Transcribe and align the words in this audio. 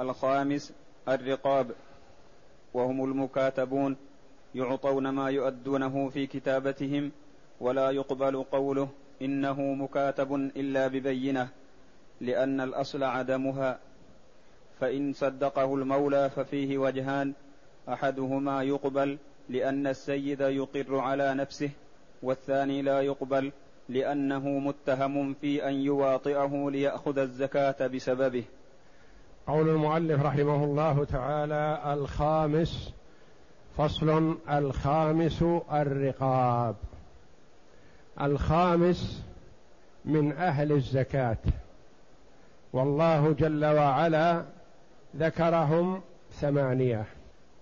الخامس 0.00 0.72
الرقاب. 1.08 1.70
وهم 2.74 3.04
المكاتبون 3.04 3.96
يعطون 4.54 5.08
ما 5.08 5.30
يؤدونه 5.30 6.08
في 6.08 6.26
كتابتهم 6.26 7.12
ولا 7.60 7.90
يقبل 7.90 8.42
قوله 8.42 8.88
إنه 9.22 9.60
مكاتب 9.60 10.34
إلا 10.34 10.86
ببينة 10.86 11.48
لأن 12.20 12.60
الأصل 12.60 13.02
عدمها. 13.02 13.78
فإن 14.80 15.12
صدقه 15.12 15.74
المولى 15.74 16.30
ففيه 16.30 16.78
وجهان 16.78 17.32
أحدهما 17.88 18.62
يقبل 18.62 19.18
لأن 19.48 19.86
السيد 19.86 20.40
يقر 20.40 20.98
على 20.98 21.34
نفسه 21.34 21.70
والثاني 22.22 22.82
لا 22.82 23.00
يقبل 23.00 23.52
لأنه 23.88 24.48
متهم 24.48 25.34
في 25.34 25.68
أن 25.68 25.74
يواطئه 25.74 26.70
ليأخذ 26.70 27.18
الزكاة 27.18 27.86
بسببه. 27.86 28.44
قول 29.50 29.68
المؤلف 29.68 30.22
رحمه 30.22 30.64
الله 30.64 31.04
تعالى 31.04 31.80
الخامس 31.86 32.94
فصل 33.76 34.36
الخامس 34.50 35.44
الرقاب. 35.72 36.76
الخامس 38.20 39.24
من 40.04 40.32
أهل 40.32 40.72
الزكاة. 40.72 41.36
والله 42.72 43.32
جل 43.32 43.64
وعلا 43.64 44.42
ذكرهم 45.16 46.00
ثمانية. 46.32 47.04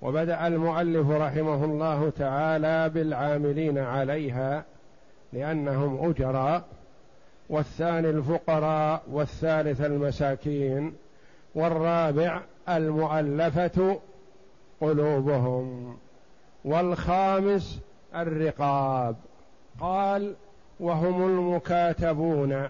وبدأ 0.02 0.46
المؤلف 0.46 1.10
رحمه 1.10 1.64
الله 1.64 2.10
تعالى 2.10 2.88
بالعاملين 2.88 3.78
عليها 3.78 4.64
لأنهم 5.32 6.10
أجراء 6.10 6.64
والثاني 7.50 8.10
الفقراء 8.10 9.02
والثالث 9.10 9.80
المساكين. 9.80 11.07
والرابع 11.58 12.40
المؤلفة 12.68 14.00
قلوبهم 14.80 15.96
والخامس 16.64 17.80
الرقاب. 18.14 19.16
قال 19.80 20.34
وهم 20.80 21.26
المكاتبون 21.26 22.68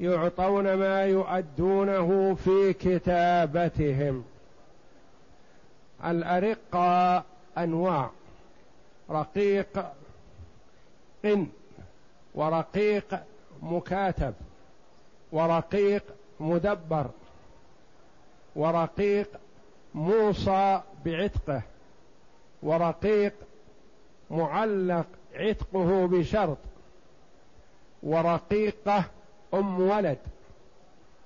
يعطون 0.00 0.74
ما 0.74 1.04
يؤدونه 1.04 2.34
في 2.34 2.72
كتابتهم. 2.72 4.24
الأرقة 6.04 7.22
أنواع 7.58 8.10
رقيق 9.10 9.84
قن 11.24 11.46
ورقيق 12.34 13.20
مكاتب 13.62 14.34
ورقيق 15.32 16.02
مدبر. 16.40 17.06
ورقيق 18.56 19.28
موصى 19.94 20.80
بعتقه 21.04 21.62
ورقيق 22.62 23.34
معلق 24.30 25.06
عتقه 25.34 26.06
بشرط 26.06 26.58
ورقيقة 28.02 29.04
أم 29.54 29.80
ولد. 29.80 30.18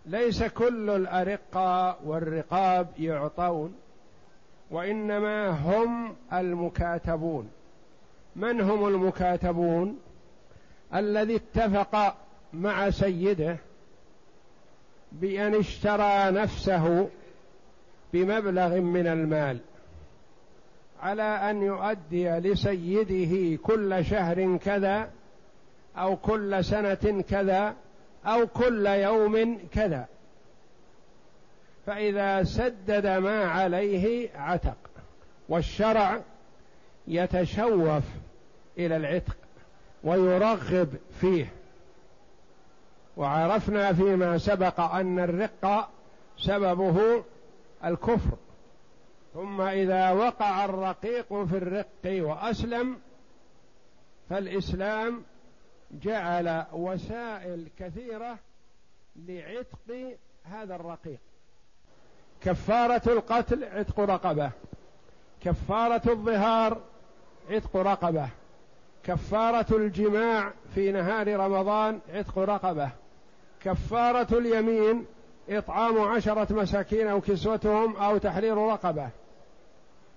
ليس 0.07 0.43
كل 0.43 0.91
الارقه 0.91 1.97
والرقاب 2.05 2.89
يعطون 2.99 3.75
وإنما 4.71 5.51
هم 5.51 6.17
المكاتبون. 6.33 7.51
من 8.37 8.61
هم 8.61 8.89
المكاتبون؟ 8.89 9.99
الذي 10.95 11.37
اتفق 11.37 12.17
مع 12.53 12.91
سيده 12.91 13.57
بأن 15.21 15.55
اشترى 15.55 16.31
نفسه 16.31 17.09
بمبلغ 18.13 18.81
من 18.81 19.07
المال 19.07 19.59
على 21.03 21.23
أن 21.23 21.63
يؤدي 21.63 22.29
لسيده 22.29 23.63
كل 23.63 24.05
شهر 24.05 24.57
كذا 24.57 25.11
أو 25.97 26.17
كل 26.17 26.65
سنة 26.65 27.25
كذا 27.29 27.75
أو 28.27 28.47
كل 28.47 28.87
يوم 28.87 29.59
كذا. 29.73 30.07
فإذا 31.87 32.45
سدد 32.45 33.07
ما 33.07 33.45
عليه 33.45 34.31
عتق 34.35 34.77
والشرع 35.49 36.21
يتشوف 37.09 38.03
إلى 38.79 38.97
العتق 38.97 39.37
ويرغب 40.05 40.89
فيه. 41.21 41.53
وعرفنا 43.17 43.93
فيما 43.93 44.39
سبق 44.39 44.81
أن 44.81 45.19
الرق 45.19 45.89
سببه 46.39 47.25
الكفر. 47.85 48.37
ثم 49.35 49.61
إذا 49.61 50.11
وقع 50.11 50.65
الرقيق 50.65 51.45
في 51.45 51.57
الرق 51.57 51.87
وأسلم 52.07 52.99
فالإسلام 54.31 55.23
جعل 55.91 56.65
وسائل 56.73 57.69
كثيرة 57.79 58.39
لعتق 59.17 60.17
هذا 60.45 60.75
الرقيق. 60.75 61.21
كفارة 62.41 63.03
القتل 63.13 63.65
عتق 63.65 64.01
رقبة. 64.01 64.51
كفارة 65.41 66.11
الظهار 66.13 66.81
عتق 67.51 67.77
رقبة. 67.77 68.29
كفارة 69.05 69.77
الجماع 69.77 70.53
في 70.75 70.93
نهار 70.93 71.37
رمضان 71.37 72.01
عتق 72.09 72.39
رقبة. 72.39 72.91
كفارة 73.67 74.39
اليمين 74.39 75.05
إطعام 75.49 76.01
عشرة 76.01 76.53
مساكين 76.53 77.07
أو 77.07 77.21
كسوتهم 77.21 77.97
أو 77.97 78.19
تحرير 78.19 78.57
رقبة. 78.57 79.09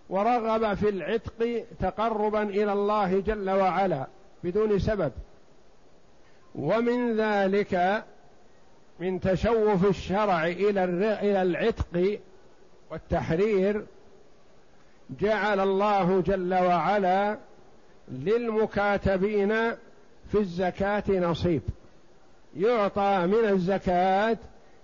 ورغب 0.10 0.74
في 0.74 0.90
العتق 0.90 1.66
تقربا 1.80 2.44
إلى 2.44 2.74
الله 2.74 3.20
جل 3.20 3.50
وعلا 3.50 4.08
بدون 4.44 4.80
سبب. 4.80 5.12
ومن 6.56 7.18
ذلك 7.18 8.04
من 9.00 9.20
تشوف 9.20 9.86
الشرع 9.86 10.48
إلى 10.48 10.84
إلى 11.22 11.42
العتق 11.42 12.20
والتحرير 12.92 13.86
جعل 15.20 15.60
الله 15.60 16.22
جل 16.22 16.54
وعلا 16.54 17.38
للمكاتبين 18.08 19.72
في 20.32 20.36
الزكاة 20.36 21.04
نصيب. 21.10 21.62
يعطى 22.58 23.28
من 23.28 23.50
الزكاة 23.50 24.38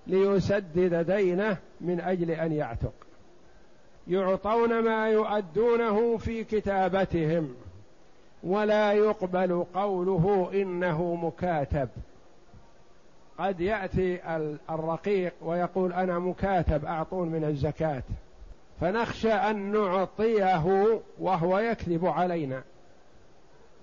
ليسدد 0.07 1.11
دينه 1.11 1.57
من 1.81 1.99
أجل 1.99 2.31
أن 2.31 2.51
يعتق. 2.51 2.93
يعطون 4.07 4.79
ما 4.79 5.09
يؤدونه 5.09 6.17
في 6.17 6.43
كتابتهم 6.43 7.55
ولا 8.43 8.93
يقبل 8.93 9.65
قوله 9.73 10.49
إنه 10.53 11.15
مكاتب. 11.15 11.89
قد 13.37 13.61
يأتي 13.61 14.19
الرقيق 14.69 15.33
ويقول 15.41 15.93
أنا 15.93 16.19
مكاتب 16.19 16.85
أعطون 16.85 17.29
من 17.29 17.43
الزكاة. 17.43 18.03
فنخشى 18.81 19.31
أن 19.31 19.71
نعطيه 19.71 21.01
وهو 21.19 21.59
يكذب 21.59 22.05
علينا. 22.05 22.63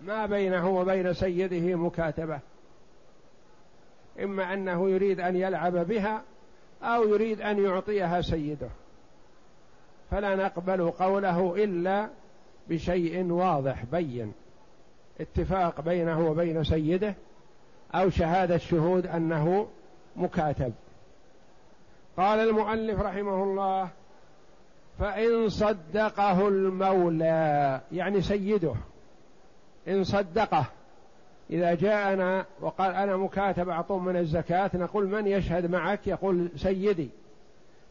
ما 0.02 0.26
بينه 0.26 0.68
وبين 0.68 1.14
سيده 1.14 1.76
مكاتبة. 1.76 2.38
إما 4.20 4.54
أنه 4.54 4.90
يريد 4.90 5.20
أن 5.20 5.36
يلعب 5.36 5.76
بها 5.76 6.22
أو 6.82 7.08
يريد 7.08 7.40
أن 7.40 7.64
يعطيها 7.64 8.20
سيده. 8.20 8.68
فلا 10.10 10.36
نقبل 10.36 10.90
قوله 10.90 11.64
إلا 11.64 12.08
بشيء 12.68 13.32
واضح 13.32 13.84
بين. 13.92 14.32
اتفاق 15.20 15.80
بينه 15.80 16.30
وبين 16.30 16.64
سيده 16.64 17.14
أو 17.94 18.10
شهادة 18.10 18.58
شهود 18.58 19.06
أنه 19.06 19.68
مكاتب. 20.16 20.72
قال 22.16 22.48
المؤلف 22.48 23.00
رحمه 23.00 23.42
الله 23.42 23.88
فإن 24.98 25.48
صدقه 25.48 26.48
المولى 26.48 27.80
يعني 27.92 28.20
سيده. 28.20 28.74
إن 29.88 30.04
صدقه 30.04 30.66
إذا 31.50 31.74
جاءنا 31.74 32.46
وقال 32.60 32.94
أنا 32.94 33.16
مكاتب 33.16 33.68
أعطون 33.68 34.04
من 34.04 34.16
الزكاة 34.16 34.70
نقول 34.74 35.08
من 35.08 35.26
يشهد 35.26 35.70
معك؟ 35.70 36.06
يقول 36.06 36.48
سيدي. 36.56 37.10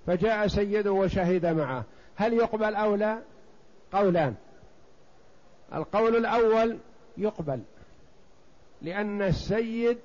فجاء 0.08 0.48
سيده 0.48 0.92
وشهد 0.92 1.46
معه. 1.46 1.84
هل 2.16 2.34
يقبل 2.34 2.76
أو 2.76 2.96
لا؟ 2.96 3.20
قولان. 3.94 4.36
القول 5.74 6.16
الأول 6.16 6.78
يقبل 7.18 7.62
لأن 8.82 9.22
السيد 9.22 9.98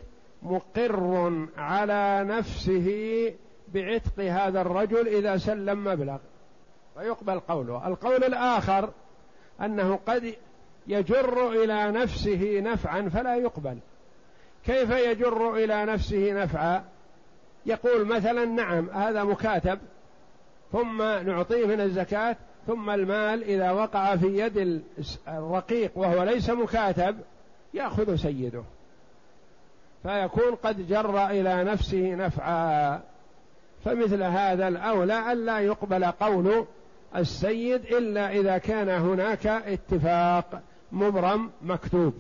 مقر 0.43 1.47
على 1.57 2.25
نفسه 2.29 3.33
بعتق 3.75 4.21
هذا 4.21 4.61
الرجل 4.61 5.09
إذا 5.09 5.37
سلم 5.37 5.85
مبلغ. 5.85 6.19
فيقبل 6.95 7.41
قوله. 7.41 7.89
القول 7.89 8.25
الآخر 8.25 8.91
أنه 9.61 9.99
قد 10.07 10.35
يجر 10.89 11.51
إلى 11.51 11.91
نفسه 11.91 12.61
نفعا 12.61 13.09
فلا 13.09 13.37
يقبل. 13.37 13.79
كيف 14.67 14.91
يجر 14.91 15.55
إلى 15.55 15.85
نفسه 15.85 16.43
نفعا؟ 16.43 16.85
يقول 17.67 18.07
مثلا 18.07 18.45
نعم 18.45 18.91
هذا 18.91 19.25
مكاتب 19.25 19.79
ثم 20.73 21.03
نعطيه 21.03 21.67
من 21.67 21.81
الزكاة 21.81 22.37
ثم 22.67 22.91
المال 22.91 23.43
إذا 23.43 23.71
وقع 23.71 24.17
في 24.17 24.39
يد 24.39 24.83
الرقيق 25.29 25.91
وهو 25.95 26.23
ليس 26.23 26.51
مكاتب 26.51 27.17
يأخذ 27.75 28.17
سيده. 28.17 28.63
فيكون 30.03 30.55
قد 30.55 30.89
جر 30.89 31.27
إلى 31.27 31.65
نفسه 31.65 32.15
نفعا. 32.15 33.01
فمثل 33.85 34.23
هذا 34.23 34.69
الأولى 34.69 35.33
ألا 35.33 35.59
يقبل 35.59 36.05
قول 36.05 36.65
السيد 37.17 37.85
إلا 37.85 38.33
إذا 38.33 38.59
كان 38.59 38.89
هناك 38.89 39.47
اتفاق. 39.47 40.63
مبرم 40.97 41.51
مكتوب. 41.63 42.15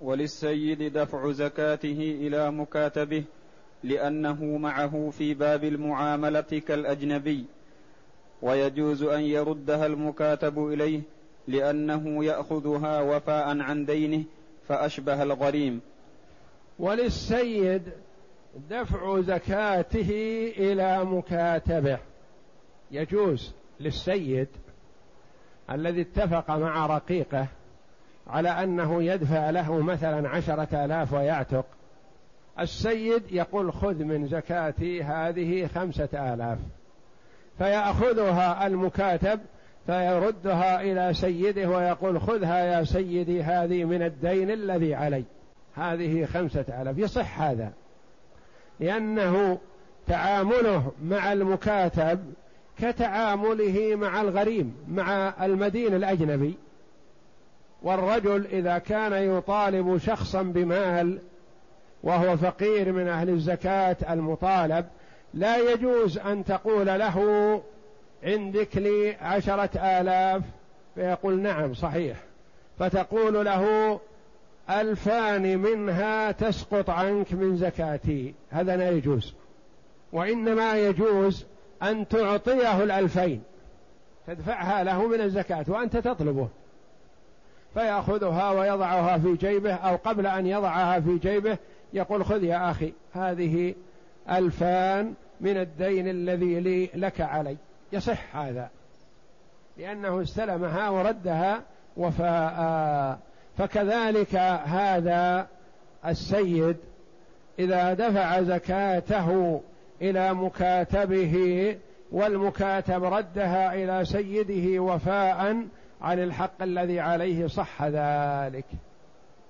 وللسيد 0.00 0.82
دفع 0.82 1.30
زكاته 1.32 2.18
إلى 2.20 2.50
مكاتبه 2.50 3.24
لأنه 3.84 4.44
معه 4.44 5.10
في 5.10 5.34
باب 5.34 5.64
المعاملة 5.64 6.40
كالأجنبي. 6.40 7.44
ويجوز 8.42 9.02
أن 9.02 9.20
يردها 9.20 9.86
المكاتب 9.86 10.58
إليه 10.58 11.00
لأنه 11.48 12.24
يأخذها 12.24 13.00
وفاء 13.00 13.60
عن 13.60 13.84
دينه 13.84 14.24
فأشبه 14.68 15.22
الغريم. 15.22 15.80
وللسيد 16.78 17.82
دفع 18.70 19.20
زكاته 19.20 20.10
إلى 20.56 21.04
مكاتبه. 21.04 21.98
يجوز 22.90 23.52
للسيد 23.80 24.48
الذي 25.70 26.00
اتفق 26.00 26.50
مع 26.50 26.86
رقيقه 26.86 27.48
على 28.30 28.48
أنه 28.48 29.02
يدفع 29.02 29.50
له 29.50 29.80
مثلا 29.80 30.28
عشرة 30.28 30.84
آلاف 30.84 31.12
ويعتق. 31.12 31.64
السيد 32.60 33.22
يقول 33.30 33.72
خذ 33.72 34.04
من 34.04 34.28
زكاتي 34.28 35.02
هذه 35.02 35.66
خمسة 35.66 36.34
آلاف. 36.34 36.58
فيأخذها 37.58 38.66
المكاتب 38.66 39.40
فيردها 39.86 40.80
إلى 40.80 41.14
سيده 41.14 41.68
ويقول 41.68 42.20
خذها 42.20 42.58
يا 42.58 42.84
سيدي 42.84 43.42
هذه 43.42 43.84
من 43.84 44.02
الدين 44.02 44.50
الذي 44.50 44.94
علي. 44.94 45.24
هذه 45.74 46.24
خمسة 46.24 46.64
آلاف. 46.82 46.98
يصح 46.98 47.40
هذا. 47.40 47.72
لأنه 48.80 49.58
تعامله 50.06 50.92
مع 51.04 51.32
المكاتب 51.32 52.20
كتعامله 52.78 53.96
مع 53.96 54.20
الغريم 54.20 54.74
مع 54.88 55.34
المدين 55.44 55.94
الأجنبي. 55.94 56.54
والرجل 57.82 58.46
إذا 58.46 58.78
كان 58.78 59.12
يطالب 59.12 59.98
شخصا 59.98 60.42
بمال 60.42 61.18
وهو 62.02 62.36
فقير 62.36 62.92
من 62.92 63.08
أهل 63.08 63.28
الزكاة 63.28 63.96
المطالب 64.10 64.86
لا 65.34 65.72
يجوز 65.72 66.18
أن 66.18 66.44
تقول 66.44 66.86
له 66.86 67.62
عندك 68.22 68.76
لي 68.76 69.16
عشرة 69.20 69.70
آلاف 70.00 70.42
فيقول 70.94 71.40
نعم 71.40 71.74
صحيح. 71.74 72.16
فتقول 72.78 73.44
له 73.44 74.00
ألفان 74.70 75.58
منها 75.58 76.32
تسقط 76.32 76.90
عنك 76.90 77.32
من 77.32 77.56
زكاتي. 77.56 78.34
هذا 78.50 78.76
لا 78.76 78.90
يجوز. 78.90 79.34
وإنما 80.12 80.78
يجوز 80.78 81.46
أن 81.82 82.08
تعطيه 82.08 82.82
الألفين 82.82 83.42
تدفعها 84.26 84.84
له 84.84 85.06
من 85.06 85.20
الزكاة 85.20 85.64
وأنت 85.68 85.96
تطلبه. 85.96 86.48
فيأخذها 87.74 88.50
ويضعها 88.50 89.18
في 89.18 89.36
جيبه 89.36 89.74
أو 89.74 89.96
قبل 89.96 90.26
أن 90.26 90.46
يضعها 90.46 91.00
في 91.00 91.18
جيبه 91.18 91.58
يقول 91.92 92.24
خذ 92.24 92.44
يا 92.44 92.70
أخي 92.70 92.92
هذه 93.12 93.74
ألفان 94.30 95.14
من 95.40 95.56
الدين 95.56 96.08
الذي 96.08 96.60
لي 96.60 96.90
لك 96.94 97.20
علي. 97.20 97.56
يصح 97.92 98.36
هذا 98.36 98.70
لأنه 99.78 100.22
استلمها 100.22 100.88
وردها 100.88 101.62
وفاء. 101.96 103.18
فكذلك 103.58 104.36
هذا 104.64 105.46
السيد 106.06 106.76
إذا 107.58 107.94
دفع 107.94 108.42
زكاته 108.42 109.60
إلى 110.02 110.34
مكاتبه 110.34 111.76
والمكاتب 112.12 113.04
ردها 113.04 113.74
إلى 113.74 114.04
سيده 114.04 114.82
وفاء 114.82 115.64
عن 116.02 116.18
الحق 116.18 116.62
الذي 116.62 117.00
عليه 117.00 117.46
صح 117.46 117.82
ذلك. 117.82 118.64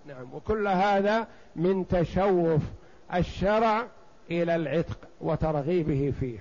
نعم. 0.07 0.35
وكل 0.35 0.69
هذا 0.69 1.27
من 1.57 1.89
تشوف 1.89 2.63
الشرع 3.15 3.87
إلى 4.31 4.57
العتق 4.57 4.99
وترغيبه 5.21 6.13
فيه. 6.21 6.39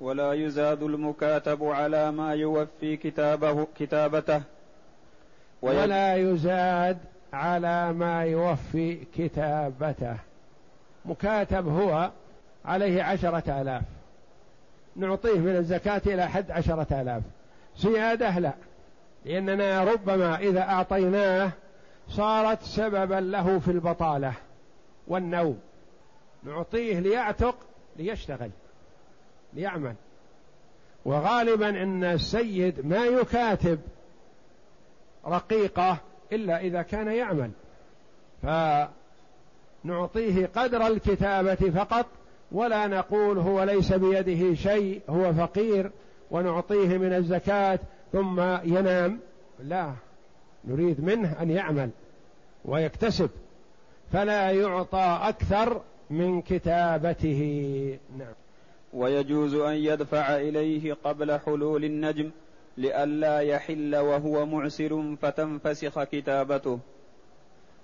ولا 0.00 0.32
يزاد 0.32 0.82
المكاتب 0.82 1.64
على 1.64 2.10
ما 2.10 2.34
يوفي 2.34 2.96
كتابه 2.96 3.66
كتابته. 3.78 4.42
ولا 5.62 6.16
يزاد 6.16 6.98
على 7.32 7.92
ما 7.92 8.24
يوفي 8.24 9.04
كتابته. 9.14 10.16
مكاتب 11.04 11.68
هو 11.68 12.10
عليه 12.64 13.02
عشرة 13.02 13.60
آلاف. 13.62 13.82
نعطيه 14.96 15.38
من 15.38 15.56
الزكاة 15.56 16.02
إلى 16.06 16.28
حد 16.28 16.50
عشرة 16.50 17.00
آلاف. 17.00 17.22
زيادة 17.76 18.38
لا. 18.38 18.52
لأننا 19.24 19.84
ربما 19.84 20.38
إذا 20.38 20.60
أعطيناه 20.60 21.50
صارت 22.08 22.62
سببا 22.62 23.14
له 23.14 23.58
في 23.58 23.70
البطالة 23.70 24.32
والنوم. 25.08 25.60
نعطيه 26.42 26.98
ليعتق 27.00 27.56
ليشتغل 27.96 28.50
ليعمل. 29.54 29.94
وغالبا 31.04 31.68
إن 31.68 32.04
السيد 32.04 32.86
ما 32.86 33.04
يكاتب 33.04 33.78
رقيقة 35.26 35.98
إلا 36.32 36.60
إذا 36.60 36.82
كان 36.82 37.08
يعمل. 37.12 37.50
فنعطيه 39.84 40.50
قدر 40.56 40.86
الكتابة 40.86 41.54
فقط 41.54 42.06
ولا 42.52 42.86
نقول 42.86 43.38
هو 43.38 43.62
ليس 43.62 43.92
بيده 43.92 44.54
شيء 44.54 45.00
هو 45.08 45.32
فقير. 45.32 45.90
ونعطيه 46.30 46.98
من 46.98 47.12
الزكاة 47.12 47.78
ثم 48.12 48.40
ينام. 48.64 49.18
لا 49.64 49.92
نريد 50.64 51.04
منه 51.04 51.42
أن 51.42 51.50
يعمل 51.50 51.90
ويكتسب 52.64 53.30
فلا 54.12 54.50
يعطى 54.50 55.18
أكثر 55.22 55.80
من 56.10 56.42
كتابته. 56.42 57.98
نعم. 58.18 58.32
ويجوز 58.92 59.54
أن 59.54 59.74
يدفع 59.74 60.36
إليه 60.36 60.96
قبل 61.04 61.38
حلول 61.38 61.84
النجم 61.84 62.30
لئلا 62.76 63.38
يحل 63.38 63.96
وهو 63.96 64.46
معسر 64.46 65.16
فتنفسخ 65.22 66.02
كتابته. 66.02 66.78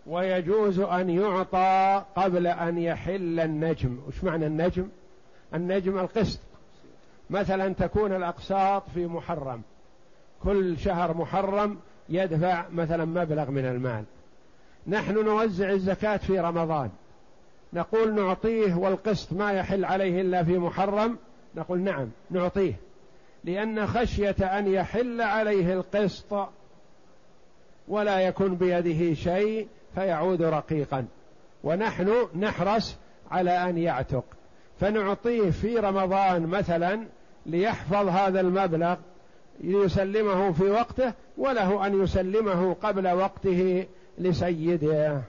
ويجوز 0.07 0.81
أن 0.81 1.11
يعطى 1.11 2.05
قبل 2.17 2.47
أن 2.47 2.79
يحل 2.79 3.41
النجم. 3.41 3.99
وش 4.09 4.25
معنى 4.25 4.47
النجم؟ 4.47 4.89
النجم 5.55 5.99
القسط. 5.99 6.41
مثلا 7.31 7.75
تكون 7.75 8.17
الأقساط 8.17 8.83
في 8.95 9.07
محرم. 9.07 9.63
كل 10.47 10.79
شهر 10.79 11.17
محرم 11.17 11.79
يدفع 12.09 12.65
مثلا 12.73 13.05
مبلغ 13.05 13.51
من 13.51 13.67
المال. 13.67 14.05
نحن 14.87 15.25
نوزع 15.25 15.71
الزكاة 15.71 16.17
في 16.17 16.41
رمضان. 16.41 16.91
نقول 17.73 18.15
نعطيه 18.15 18.75
والقسط 18.75 19.33
ما 19.33 19.53
يحل 19.53 19.85
عليه 19.85 20.21
إلا 20.21 20.45
في 20.45 20.59
محرم. 20.59 21.19
نقول 21.55 21.81
نعم 21.81 22.09
نعطيه. 22.31 22.75
لأن 23.45 23.87
خشية 23.87 24.59
أن 24.59 24.67
يحل 24.67 25.21
عليه 25.21 25.75
القسط 25.75 26.49
ولا 27.89 28.21
يكون 28.21 28.55
بيده 28.55 29.15
شيء 29.15 29.69
فيعود 29.95 30.43
رقيقا. 30.43 31.07
ونحن 31.65 32.29
نحرص 32.37 32.97
على 33.31 33.51
أن 33.51 33.79
يعتق. 33.79 34.25
فنعطيه 34.81 35.51
في 35.51 35.79
رمضان 35.79 36.47
مثلا 36.47 37.07
ليحفظ 37.47 38.09
هذا 38.09 38.41
المبلغ 38.41 38.97
ليسلمه 39.61 40.53
في 40.53 40.63
وقته 40.63 41.13
وله 41.39 41.87
أن 41.87 42.03
يسلمه 42.03 42.75
قبل 42.75 43.09
وقته 43.09 43.87
لسيده. 44.19 45.23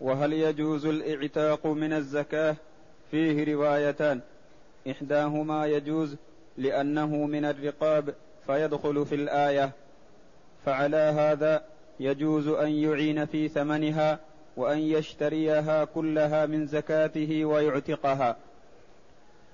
وهل 0.00 0.32
يجوز 0.32 0.86
الإعتاق 0.86 1.66
من 1.66 1.92
الزكاة؟ 1.92 2.56
فيه 3.10 3.54
روايتان. 3.54 4.20
إحداهما 4.90 5.66
يجوز 5.66 6.16
لأنه 6.58 7.06
من 7.26 7.44
الرقاب 7.44 8.14
فيدخل 8.46 9.06
في 9.06 9.14
الآية. 9.14 9.70
فعلى 10.66 10.96
هذا 10.96 11.62
يجوز 12.00 12.48
أن 12.48 12.70
يعين 12.70 13.26
في 13.26 13.48
ثمنها 13.48 14.18
وأن 14.56 14.78
يشتريها 14.78 15.84
كلها 15.84 16.46
من 16.46 16.66
زكاته 16.66 17.44
ويعتقها. 17.44 18.36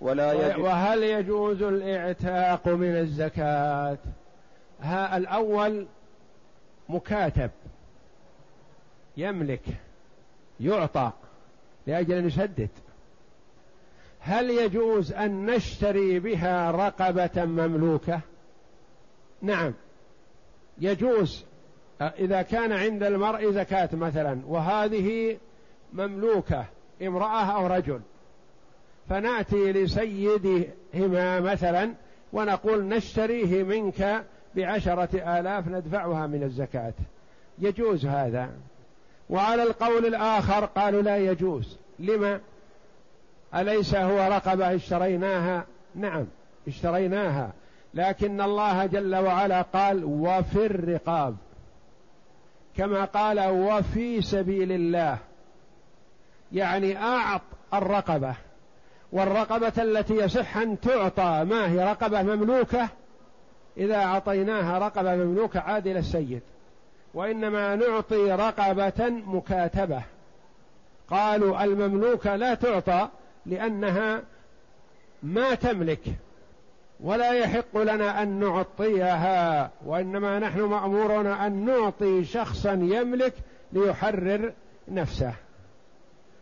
ولا 0.00 0.32
يجوز 0.32 0.64
وهل 0.64 1.02
يجوز 1.02 1.62
الاعتاق 1.62 2.68
من 2.68 2.96
الزكاة؟ 2.96 3.98
ها 4.80 5.16
الأول 5.16 5.86
مكاتب. 6.88 7.50
يملك 9.16 9.64
يعطى 10.60 11.10
لأجل 11.86 12.14
أن 12.14 12.26
يسدد. 12.26 12.68
هل 14.20 14.50
يجوز 14.50 15.12
أن 15.12 15.46
نشتري 15.46 16.18
بها 16.18 16.70
رقبة 16.70 17.44
مملوكة؟ 17.44 18.20
نعم. 19.42 19.74
يجوز 20.78 21.44
إذا 22.00 22.42
كان 22.42 22.72
عند 22.72 23.02
المرء 23.02 23.50
زكاة 23.50 23.88
مثلا 23.92 24.40
وهذه 24.46 25.38
مملوكة 25.92 26.64
امرأة 27.02 27.44
أو 27.44 27.66
رجل. 27.66 28.00
فنأتي 29.08 29.72
لسيدهما 29.72 31.40
مثلا 31.40 31.94
ونقول 32.32 32.84
نشتريه 32.88 33.62
منك 33.62 34.24
بعشرة 34.56 35.38
آلاف 35.38 35.68
ندفعها 35.68 36.26
من 36.26 36.42
الزكاة. 36.42 36.94
يجوز 37.58 38.06
هذا. 38.06 38.50
وعلى 39.30 39.62
القول 39.62 40.06
الآخر 40.06 40.64
قالوا 40.64 41.02
لا 41.02 41.16
يجوز. 41.16 41.78
لما؟ 41.98 42.40
أليس 43.54 43.94
هو 43.94 44.18
رقبة 44.32 44.74
اشتريناها؟ 44.74 45.64
نعم 45.94 46.26
اشتريناها. 46.68 47.52
لكن 47.94 48.40
الله 48.40 48.86
جل 48.86 49.16
وعلا 49.16 49.62
قال 49.62 50.04
وفي 50.04 50.66
الرقاب. 50.66 51.36
كما 52.76 53.04
قال 53.04 53.40
وفي 53.40 54.22
سبيل 54.22 54.72
الله. 54.72 55.18
يعني 56.52 56.98
أعط 56.98 57.42
الرقبة. 57.74 58.34
والرقبة 59.12 59.72
التي 59.78 60.14
يصح 60.14 60.56
أن 60.56 60.80
تعطى 60.80 61.44
ما 61.44 61.70
هي 61.70 61.84
رقبة 61.90 62.22
مملوكة؟ 62.22 62.88
إذا 63.76 63.96
أعطيناها 63.96 64.78
رقبة 64.78 65.14
مملوكة 65.14 65.60
عادل 65.60 65.96
السيد. 65.96 66.42
وإنما 67.14 67.76
نعطي 67.76 68.32
رقبة 68.32 69.08
مكاتبة. 69.08 70.02
قالوا 71.10 71.64
المملوكة 71.64 72.36
لا 72.36 72.54
تعطى 72.54 73.08
لأنها 73.46 74.22
ما 75.22 75.54
تملك 75.54 76.00
ولا 77.00 77.32
يحق 77.32 77.78
لنا 77.78 78.22
أن 78.22 78.28
نعطيها 78.40 79.70
وإنما 79.86 80.38
نحن 80.38 80.60
مأمورون 80.60 81.26
أن 81.26 81.64
نعطي 81.64 82.24
شخصا 82.24 82.72
يملك 82.72 83.34
ليحرر 83.72 84.52
نفسه. 84.88 85.32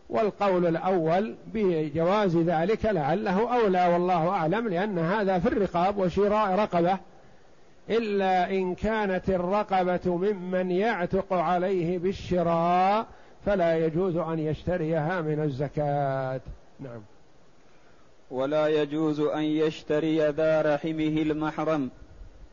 والقول 0.09 0.65
الأول 0.65 1.35
بجواز 1.53 2.37
ذلك 2.37 2.85
لعله 2.85 3.55
أولى 3.61 3.87
والله 3.87 4.29
أعلم 4.29 4.67
لأن 4.67 4.99
هذا 4.99 5.39
في 5.39 5.47
الرقاب 5.47 5.97
وشراء 5.97 6.55
رقبة. 6.55 6.97
إلا 7.89 8.49
إن 8.49 8.75
كانت 8.75 9.29
الرقبة 9.29 10.17
ممن 10.17 10.71
يعتق 10.71 11.33
عليه 11.33 11.97
بالشراء 11.97 13.05
فلا 13.45 13.77
يجوز 13.77 14.17
أن 14.17 14.39
يشتريها 14.39 15.21
من 15.21 15.43
الزكاة. 15.43 16.41
نعم. 16.79 17.01
ولا 18.31 18.67
يجوز 18.67 19.19
أن 19.19 19.43
يشتري 19.43 20.29
ذا 20.29 20.61
رحمه 20.61 21.21
المحرم 21.21 21.89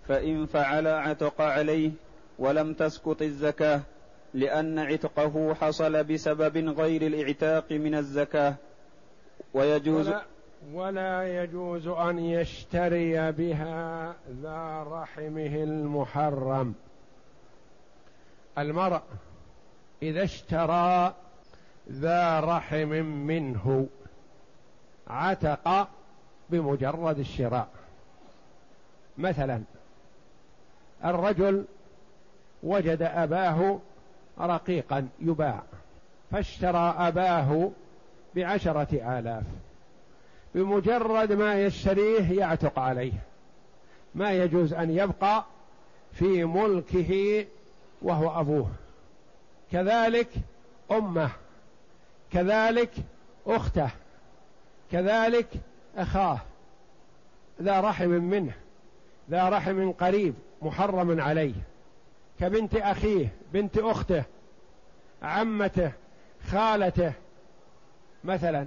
فإن 0.09 0.47
فعل 0.47 0.87
عتق 0.87 1.41
عليه 1.41 1.91
ولم 2.39 2.73
تسقط 2.75 3.23
الزكاة. 3.23 3.81
لأن 4.35 4.79
عتقه 4.79 5.55
حصل 5.55 6.05
بسبب 6.05 6.79
غير 6.79 7.03
الإعتاق 7.03 7.73
من 7.73 7.95
الزكاة. 7.95 8.55
ويجوز 9.55 10.09
ولا, 10.09 10.23
ولا 10.73 11.43
يجوز 11.43 11.87
أن 11.87 12.19
يشتري 12.19 13.33
بها 13.33 14.15
ذا 14.43 14.83
رحمه 14.83 15.55
المحرم. 15.63 16.75
المرء 18.59 19.03
إذا 20.03 20.23
اشترى 20.23 21.15
ذا 21.91 22.41
رحم 22.41 22.89
منه 23.05 23.87
عتق 25.09 25.89
بمجرد 26.51 27.19
الشراء. 27.19 27.69
مثلا 29.19 29.63
الرجل 31.05 31.65
وجد 32.63 33.03
أباه 33.03 33.79
رقيقا 34.41 35.09
يباع 35.21 35.63
فاشترى 36.31 36.95
أباه 36.99 37.71
بعشرة 38.37 39.19
آلاف. 39.19 39.45
بمجرد 40.55 41.33
ما 41.33 41.55
يشتريه 41.55 42.41
يعتق 42.41 42.79
عليه. 42.79 43.13
ما 44.15 44.33
يجوز 44.33 44.73
أن 44.73 44.91
يبقى 44.91 45.45
في 46.13 46.45
ملكه 46.45 47.45
وهو 48.03 48.41
أبوه. 48.41 48.71
كذلك 49.73 50.29
أمه 50.91 51.31
كذلك 52.33 52.91
أخته 53.47 53.91
كذلك 54.93 55.49
أخاه. 55.97 56.39
ذا 57.63 57.81
رحم 57.81 58.09
منه 58.09 58.53
ذا 59.31 59.49
رحم 59.49 59.93
قريب 59.93 60.35
محرم 60.63 61.21
عليه. 61.21 61.55
كبنت 62.41 62.75
أخيه 62.75 63.29
بنت 63.53 63.79
أخته 63.79 64.25
عمته 65.23 65.93
خالته. 66.51 67.13
مثلا 68.25 68.67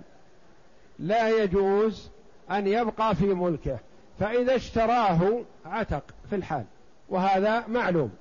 لا 0.99 1.43
يجوز 1.43 2.11
أن 2.51 2.67
يبقى 2.67 3.15
في 3.15 3.25
ملكه 3.25 3.79
فإذا 4.19 4.55
اشتراه 4.55 5.41
عتق 5.65 6.03
في 6.29 6.35
الحال 6.35 6.65
وهذا 7.09 7.67
معلوم. 7.67 8.11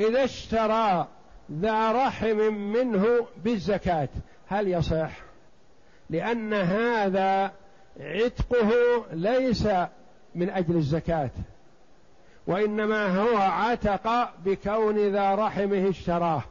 إذا 0.00 0.24
اشترى 0.24 1.08
ذا 1.52 1.92
رحم 1.92 2.36
منه 2.54 3.26
بالزكاة 3.44 4.08
هل 4.48 4.68
يصح؟ 4.68 5.10
لأن 6.10 6.54
هذا 6.54 7.52
عتقه 8.00 8.72
ليس 9.12 9.68
من 10.34 10.50
أجل 10.50 10.76
الزكاة. 10.76 11.30
وإنما 12.48 13.06
هو 13.06 13.36
عتق 13.36 14.30
بكون 14.44 14.98
ذا 14.98 15.34
رحمه 15.34 15.88
اشتراه. 15.88 16.42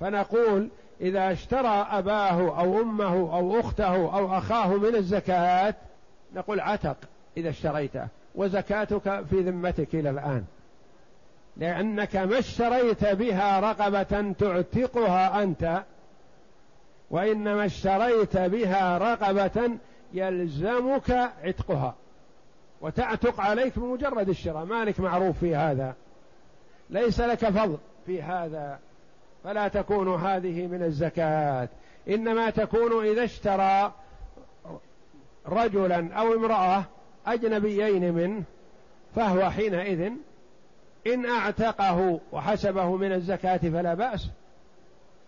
فنقول 0.00 0.68
إذا 1.00 1.32
اشترى 1.32 1.86
أباه 1.90 2.60
أو 2.60 2.82
أمه 2.82 3.14
أو 3.14 3.60
أخته 3.60 3.94
أو 3.94 4.38
أخاه 4.38 4.76
من 4.76 4.94
الزكاة 4.96 5.74
نقول 6.34 6.60
عتق 6.60 6.96
إذا 7.36 7.48
اشتريته 7.48 8.06
وزكاتك 8.34 9.24
في 9.30 9.40
ذمتك 9.40 9.94
إلى 9.94 10.10
الآن. 10.10 10.44
لأنك 11.56 12.16
ما 12.16 12.38
اشتريت 12.38 13.04
بها 13.04 13.60
رقبة 13.60 14.32
تعتقها 14.38 15.42
أنت 15.42 15.82
وإنما 17.10 17.64
اشتريت 17.64 18.36
بها 18.36 18.98
رقبة 18.98 19.70
يلزمك 20.12 21.30
عتقها. 21.44 21.94
وتعتق 22.80 23.40
عليك 23.40 23.78
بمجرد 23.78 24.28
الشراء. 24.28 24.64
مالك 24.64 25.00
معروف 25.00 25.38
في 25.38 25.56
هذا. 25.56 25.94
ليس 26.90 27.20
لك 27.20 27.48
فضل 27.48 27.78
في 28.06 28.22
هذا. 28.22 28.78
فلا 29.44 29.68
تكون 29.68 30.14
هذه 30.14 30.66
من 30.66 30.82
الزكاة. 30.82 31.68
إنما 32.08 32.50
تكون 32.50 33.06
إذا 33.06 33.24
اشترى 33.24 33.92
رجلا 35.46 36.14
أو 36.14 36.34
امرأة 36.34 36.84
أجنبيين 37.26 38.14
منه 38.14 38.42
فهو 39.14 39.50
حينئذ 39.50 40.12
إن 41.06 41.26
أعتقه 41.26 42.20
وحسبه 42.32 42.96
من 42.96 43.12
الزكاة 43.12 43.56
فلا 43.56 43.94
بأس. 43.94 44.28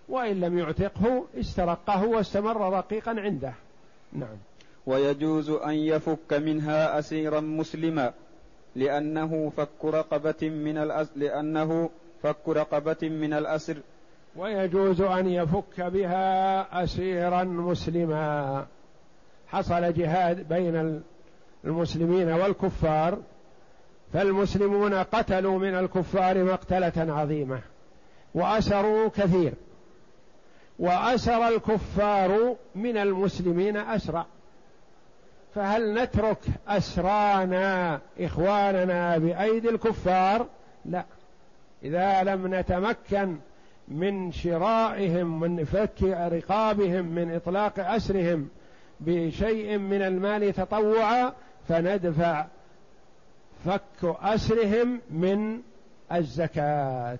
وإن 0.09 0.41
لم 0.41 0.59
يعتقه 0.59 1.25
استرقه 1.41 2.05
واستمر 2.07 2.73
رقيقا 2.73 3.11
عنده. 3.11 3.53
نعم. 4.13 4.37
ويجوز 4.89 5.51
أن 5.51 5.75
يفك 5.75 6.33
منها 6.33 6.99
أسيرا 6.99 7.41
مسلما 7.41 8.13
لأنه 8.77 9.53
فك 9.57 9.85
رقبة 9.85 10.49
من 10.49 10.79
الأس 10.79 11.09
لأنه 11.17 11.91
فك 12.23 12.49
رقبة 12.49 13.09
من 13.09 13.33
الأسر. 13.33 13.77
ويجوز 14.37 15.01
أن 15.01 15.29
يفك 15.29 15.81
بها 15.81 16.85
أسيرا 16.85 17.45
مسلما. 17.45 18.67
حصل 19.49 19.93
جهاد 19.93 20.49
بين 20.49 21.03
المسلمين 21.65 22.29
والكفار 22.29 23.19
فالمسلمون 24.13 24.95
قتلوا 24.95 25.59
من 25.59 25.75
الكفار 25.75 26.45
مقتلة 26.45 26.93
عظيمة 26.97 27.61
وأسروا 28.35 29.09
كثير 29.09 29.53
وأسر 30.79 31.49
الكفار 31.49 32.57
من 32.75 32.97
المسلمين 32.97 33.77
أسرع. 33.77 34.27
فهل 35.59 36.03
نترك 36.03 36.39
أسرانا 36.69 38.01
إخواننا 38.21 39.19
بأيدي 39.19 39.69
الكفار؟ 39.69 40.47
لا. 40.85 41.05
إذا 41.83 42.23
لم 42.23 42.55
نتمكن 42.55 43.37
من 43.89 44.33
شرائهم 44.33 45.41
من 45.41 45.65
فك 45.65 46.03
رقابهم 46.03 47.05
من 47.05 47.35
إطلاق 47.35 47.73
أسرهم 47.79 48.49
بشيء 49.01 49.79
من 49.79 50.03
المال 50.03 50.53
تطوعا 50.53 51.33
فندفع 51.69 52.47
فك 53.65 54.17
أسرهم 54.23 55.01
من 55.11 55.61
الزكاة. 56.13 57.19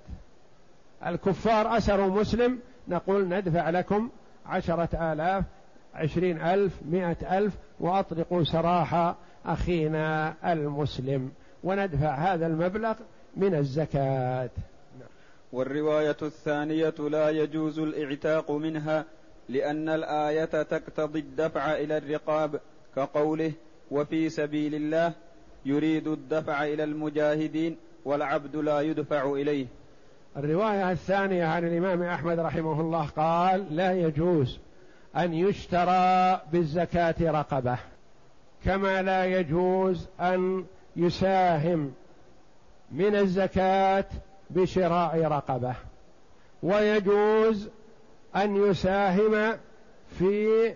الكفار 1.07 1.77
أسروا 1.77 2.21
مسلم 2.21 2.59
نقول 2.89 3.29
ندفع 3.29 3.71
لكم 3.71 4.09
عشرة 4.47 5.13
آلاف 5.13 5.45
عشرين 5.95 6.41
ألف 6.41 6.73
مئة 6.91 7.39
ألف 7.39 7.55
وأطلقوا 7.81 8.45
سراح 8.45 9.15
أخينا 9.47 10.35
المسلم. 10.53 11.31
وندفع 11.65 12.15
هذا 12.15 12.47
المبلغ 12.47 12.95
من 13.37 13.55
الزكاة. 13.55 14.51
والرواية 15.53 16.17
الثانية 16.23 16.95
لا 16.99 17.31
يجوز 17.31 17.79
الإعتاق 17.79 18.51
منها 18.51 19.05
لأن 19.49 19.89
الآية 19.89 20.63
تقتضي 20.63 21.19
الدفع 21.19 21.77
إلى 21.77 21.97
الرقاب 21.97 22.61
كقوله 22.97 23.53
وفي 23.91 24.29
سبيل 24.29 24.75
الله 24.75 25.13
يريد 25.65 26.09
الدفع 26.09 26.65
إلى 26.65 26.85
المجاهدين 26.85 27.77
والعبد 28.05 28.57
لا 28.57 28.81
يدفع 28.81 29.33
إليه. 29.33 29.67
الرواية 30.37 30.93
الثانية 30.93 31.45
عن 31.45 31.65
الإمام 31.67 32.03
أحمد 32.03 32.39
رحمه 32.39 32.81
الله 32.81 33.07
قال 33.07 33.77
لا 33.77 33.93
يجوز 33.93 34.59
أن 35.19 35.35
يشترى 35.35 36.41
بالزكاة 36.53 37.15
رقبة 37.21 37.79
كما 38.65 39.03
لا 39.03 39.25
يجوز 39.25 40.09
أن 40.21 40.65
يساهم 40.97 41.93
من 42.93 43.17
الزكاة 43.17 44.05
بشراء 44.51 45.23
رقبة 45.23 45.75
ويجوز 46.63 47.69
أن 48.37 48.57
يساهم 48.57 49.57
في 50.19 50.75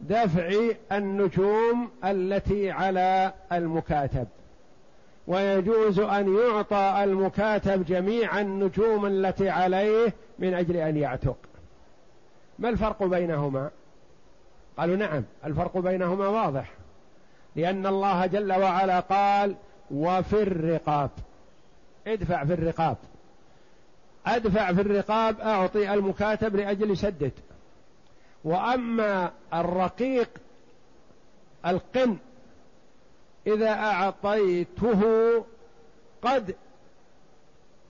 دفع 0.00 0.50
النجوم 0.92 1.90
التي 2.04 2.70
على 2.70 3.32
المكاتب 3.52 4.26
ويجوز 5.26 6.00
أن 6.00 6.36
يعطى 6.36 7.00
المكاتب 7.04 7.84
جميع 7.84 8.40
النجوم 8.40 9.06
التي 9.06 9.48
عليه 9.48 10.14
من 10.38 10.54
أجل 10.54 10.76
أن 10.76 10.96
يعتق. 10.96 11.36
ما 12.58 12.68
الفرق 12.68 13.02
بينهما؟ 13.02 13.70
قالوا 14.78 14.96
نعم 14.96 15.24
الفرق 15.44 15.78
بينهما 15.78 16.28
واضح. 16.28 16.70
لأن 17.56 17.86
الله 17.86 18.26
جل 18.26 18.52
وعلا 18.52 19.00
قال 19.00 19.54
وفي 19.90 20.42
الرقاب. 20.42 21.10
ادفع 22.06 22.44
في 22.44 22.52
الرقاب. 22.52 22.96
أدفع 24.26 24.72
في 24.72 24.80
الرقاب 24.80 25.40
أعطي 25.40 25.94
المكاتب 25.94 26.56
لأجل 26.56 26.96
سدد. 26.96 27.32
وأما 28.44 29.32
الرقيق 29.54 30.30
القن 31.66 32.16
إذا 33.46 33.70
أعطيته 33.70 35.04
قد 36.22 36.56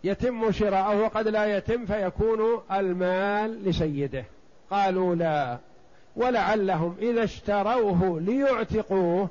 يتم 0.05 0.53
شراءه 0.53 1.01
وقد 1.01 1.29
لا 1.29 1.57
يتم 1.57 1.87
فيكون 1.87 2.63
المال 2.73 3.65
لسيده. 3.65 4.25
قالوا 4.71 5.15
لا. 5.15 5.59
ولعلهم 6.17 6.97
إذا 6.99 7.25
اشتروه 7.25 8.21
ليعتقوه 8.21 9.29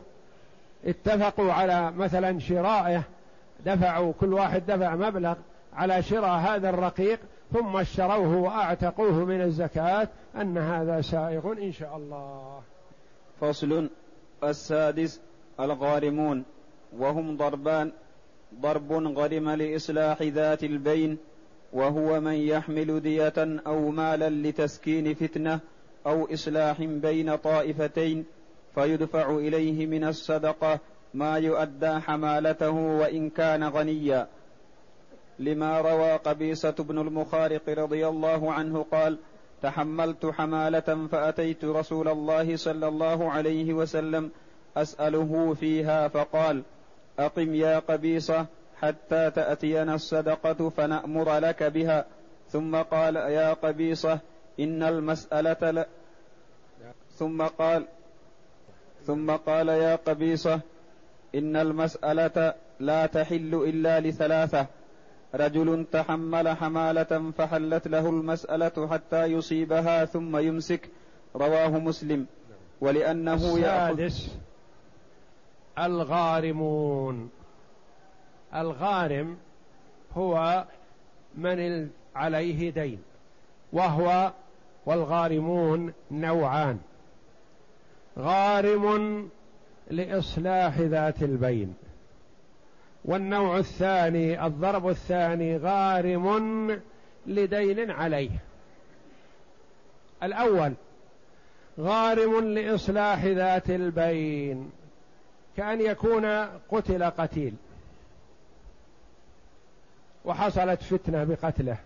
اتفقوا 0.85 1.53
على 1.53 1.91
مثلا 1.91 2.39
شرائه 2.39 3.03
دفعوا 3.65 4.13
كل 4.19 4.33
واحد 4.33 4.65
دفع 4.65 4.95
مبلغ 4.95 5.35
على 5.73 6.01
شراء 6.01 6.39
هذا 6.39 6.69
الرقيق 6.69 7.19
ثم 7.53 7.77
اشتروه 7.77 8.35
وأعتقوه 8.37 9.25
من 9.25 9.41
الزكاة 9.41 10.07
أن 10.35 10.57
هذا 10.57 11.01
سائغ 11.01 11.51
إن 11.51 11.71
شاء 11.71 11.97
الله. 11.97 12.61
فصل 13.41 13.89
السادس 14.43 15.21
الغارمون 15.59 16.43
وهم 16.97 17.37
ضربان 17.37 17.91
ضرب 18.61 18.91
غرم 18.91 19.49
لإصلاح 19.49 20.21
ذات 20.21 20.63
البين 20.63 21.17
وهو 21.73 22.19
من 22.19 22.33
يحمل 22.33 22.99
دية 22.99 23.33
أو 23.67 23.89
مالا 23.89 24.29
لتسكين 24.29 25.13
فتنة 25.13 25.59
أو 26.05 26.33
إصلاح 26.33 26.81
بين 26.81 27.35
طائفتين 27.35 28.25
فيدفع 28.75 29.31
إليه 29.31 29.85
من 29.85 30.03
الصدقة 30.03 30.79
ما 31.13 31.37
يؤدى 31.37 31.99
حمالته 31.99 32.71
وإن 32.71 33.29
كان 33.29 33.63
غنيا. 33.63 34.27
لما 35.39 35.81
روى 35.81 36.11
قبيصة 36.11 36.75
بن 36.79 36.97
المخارق 36.97 37.69
رضي 37.69 38.07
الله 38.07 38.53
عنه 38.53 38.85
قال 38.91 39.17
تحملت 39.61 40.25
حمالة 40.25 41.07
فأتيت 41.11 41.65
رسول 41.65 42.07
الله 42.07 42.55
صلى 42.55 42.87
الله 42.87 43.31
عليه 43.31 43.73
وسلم 43.73 44.31
أسأله 44.77 45.53
فيها 45.53 46.07
فقال 46.07 46.63
أقم 47.19 47.55
يا 47.55 47.79
قبيصة 47.79 48.45
حتى 48.81 49.31
تأتينا 49.31 49.95
الصدقة 49.95 50.69
فنأمر 50.69 51.37
لك 51.37 51.63
بها. 51.63 52.05
ثم 52.49 52.75
قال 52.75 53.15
يا 53.15 53.53
قبيصة 53.53 54.19
إن 54.59 54.83
المسألة 54.83 55.71
لا 55.71 55.87
ثم 57.17 57.41
قال 57.41 57.85
ثم 59.05 59.31
قال 59.31 59.67
يا 59.67 59.95
قبيصة 59.95 60.59
إن 61.35 61.55
المسألة 61.55 62.53
لا 62.79 63.05
تحل 63.05 63.53
إلا 63.67 63.99
لثلاثة. 63.99 64.67
رجل 65.35 65.85
تحمل 65.91 66.47
حمالة 66.49 67.31
فحلت 67.37 67.87
له 67.87 68.09
المسألة 68.09 68.87
حتى 68.91 69.25
يصيبها 69.25 70.05
ثم 70.05 70.37
يمسك. 70.37 70.89
رواه 71.35 71.69
مسلم. 71.69 72.25
ولأنه 72.81 73.33
السادس 73.33 74.37
الغارمون. 75.79 77.36
الغارم 78.55 79.37
هو 80.17 80.65
من 81.35 81.89
عليه 82.15 82.69
دين 82.69 83.01
وهو 83.73 84.31
والغارمون 84.85 85.93
نوعان. 86.11 86.79
غارم 88.19 89.29
لإصلاح 89.91 90.79
ذات 90.79 91.23
البين. 91.23 91.75
والنوع 93.05 93.57
الثاني 93.57 94.45
الضرب 94.45 94.89
الثاني 94.89 95.57
غارم 95.57 96.81
لدين 97.25 97.91
عليه. 97.91 98.31
الأول 100.23 100.73
غارم 101.79 102.39
لإصلاح 102.39 103.25
ذات 103.25 103.69
البين 103.69 104.71
كأن 105.57 105.81
يكون 105.81 106.25
قتل 106.71 107.03
قتيل. 107.03 107.53
وحصلت 110.27 110.81
فتنة 110.81 111.23
بقتله. 111.23 111.77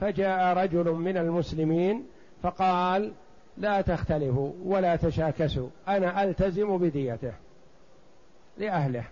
فجاء 0.00 0.56
رجل 0.56 0.90
من 0.90 1.16
المسلمين 1.16 2.06
فقال 2.42 3.12
لا 3.58 3.80
تختلفوا 3.80 4.52
ولا 4.64 4.96
تشاكسوا 4.96 5.68
أنا 5.88 6.24
ألتزم 6.24 6.78
بديته 6.78 7.32
لأهله. 8.58 9.04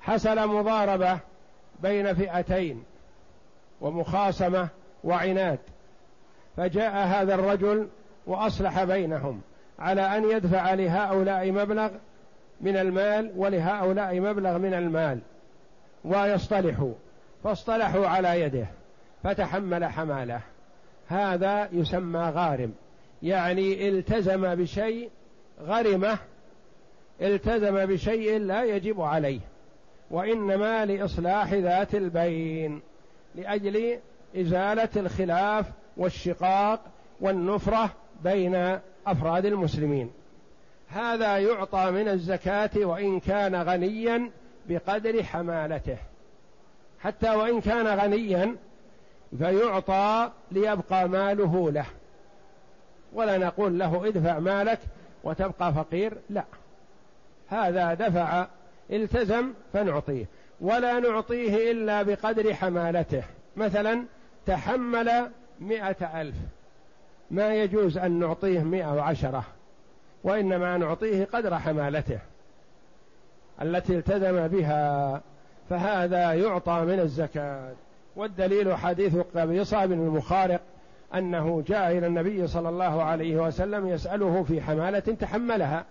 حصل 0.00 0.48
مضاربة 0.48 1.18
بين 1.82 2.14
فئتين 2.14 2.84
ومخاصمة 3.80 4.68
وعناد. 5.04 5.58
فجاء 6.56 7.06
هذا 7.06 7.34
الرجل 7.34 7.88
وأصلح 8.26 8.84
بينهم 8.84 9.40
على 9.78 10.16
أن 10.16 10.30
يدفع 10.30 10.74
لهؤلاء 10.74 11.52
مبلغ 11.52 11.90
من 12.60 12.76
المال 12.76 13.32
ولهؤلاء 13.36 14.20
مبلغ 14.20 14.58
من 14.58 14.74
المال. 14.74 15.20
ويصطلحوا. 16.04 16.92
فاصطلحوا 17.44 18.06
على 18.06 18.40
يده 18.40 18.66
فتحمل 19.24 19.84
حماله. 19.84 20.40
هذا 21.08 21.68
يسمى 21.72 22.20
غارم. 22.20 22.72
يعني 23.22 23.88
التزم 23.88 24.54
بشيء 24.54 25.10
غرمه 25.60 26.18
التزم 27.22 27.86
بشيء 27.86 28.38
لا 28.38 28.64
يجب 28.64 29.00
عليه. 29.00 29.40
وإنما 30.10 30.86
لإصلاح 30.86 31.52
ذات 31.52 31.94
البين 31.94 32.80
لأجل 33.34 33.98
إزالة 34.36 34.88
الخلاف 34.96 35.66
والشقاق 35.96 36.80
والنفرة 37.20 37.90
بين 38.24 38.78
أفراد 39.06 39.46
المسلمين. 39.46 40.10
هذا 40.88 41.38
يعطى 41.38 41.90
من 41.90 42.08
الزكاة 42.08 42.70
وإن 42.76 43.20
كان 43.20 43.54
غنيا 43.54 44.30
بقدر 44.68 45.22
حمالته. 45.22 45.96
حتى 47.00 47.30
وإن 47.30 47.60
كان 47.60 47.86
غنيا 47.86 48.56
فيعطى 49.38 50.30
ليبقى 50.52 51.08
ماله 51.08 51.70
له. 51.70 51.86
ولا 53.12 53.38
نقول 53.38 53.78
له 53.78 54.08
ادفع 54.08 54.38
مالك 54.38 54.78
وتبقى 55.24 55.74
فقير 55.74 56.14
لا. 56.30 56.44
هذا 57.48 57.94
دفع 57.94 58.46
التزم 58.90 59.52
فنعطيه. 59.72 60.24
ولا 60.60 61.00
نعطيه 61.00 61.70
إلا 61.70 62.02
بقدر 62.02 62.54
حمالته. 62.54 63.22
مثلا 63.56 64.04
تحمل 64.46 65.30
مئة 65.60 66.20
ألف. 66.20 66.36
ما 67.30 67.54
يجوز 67.54 67.98
أن 67.98 68.18
نعطيه 68.18 68.60
مئة 68.60 68.94
وعشرة 68.94 69.44
وإنما 70.24 70.78
نعطيه 70.78 71.24
قدر 71.24 71.58
حمالته. 71.58 72.18
التي 73.62 73.98
التزم 73.98 74.48
بها 74.48 75.20
فهذا 75.70 76.32
يعطى 76.32 76.80
من 76.80 77.00
الزكاة. 77.00 77.72
والدليل 78.16 78.76
حديث 78.76 79.16
قبيصة 79.16 79.86
بن 79.86 79.92
المخارق 79.92 80.60
أنه 81.14 81.62
جاء 81.66 81.98
إلى 81.98 82.06
النبي 82.06 82.46
صلى 82.46 82.68
الله 82.68 83.02
عليه 83.02 83.36
وسلم 83.36 83.88
يسأله 83.88 84.42
في 84.42 84.60
حمالة 84.60 84.98
تحملها 84.98 85.84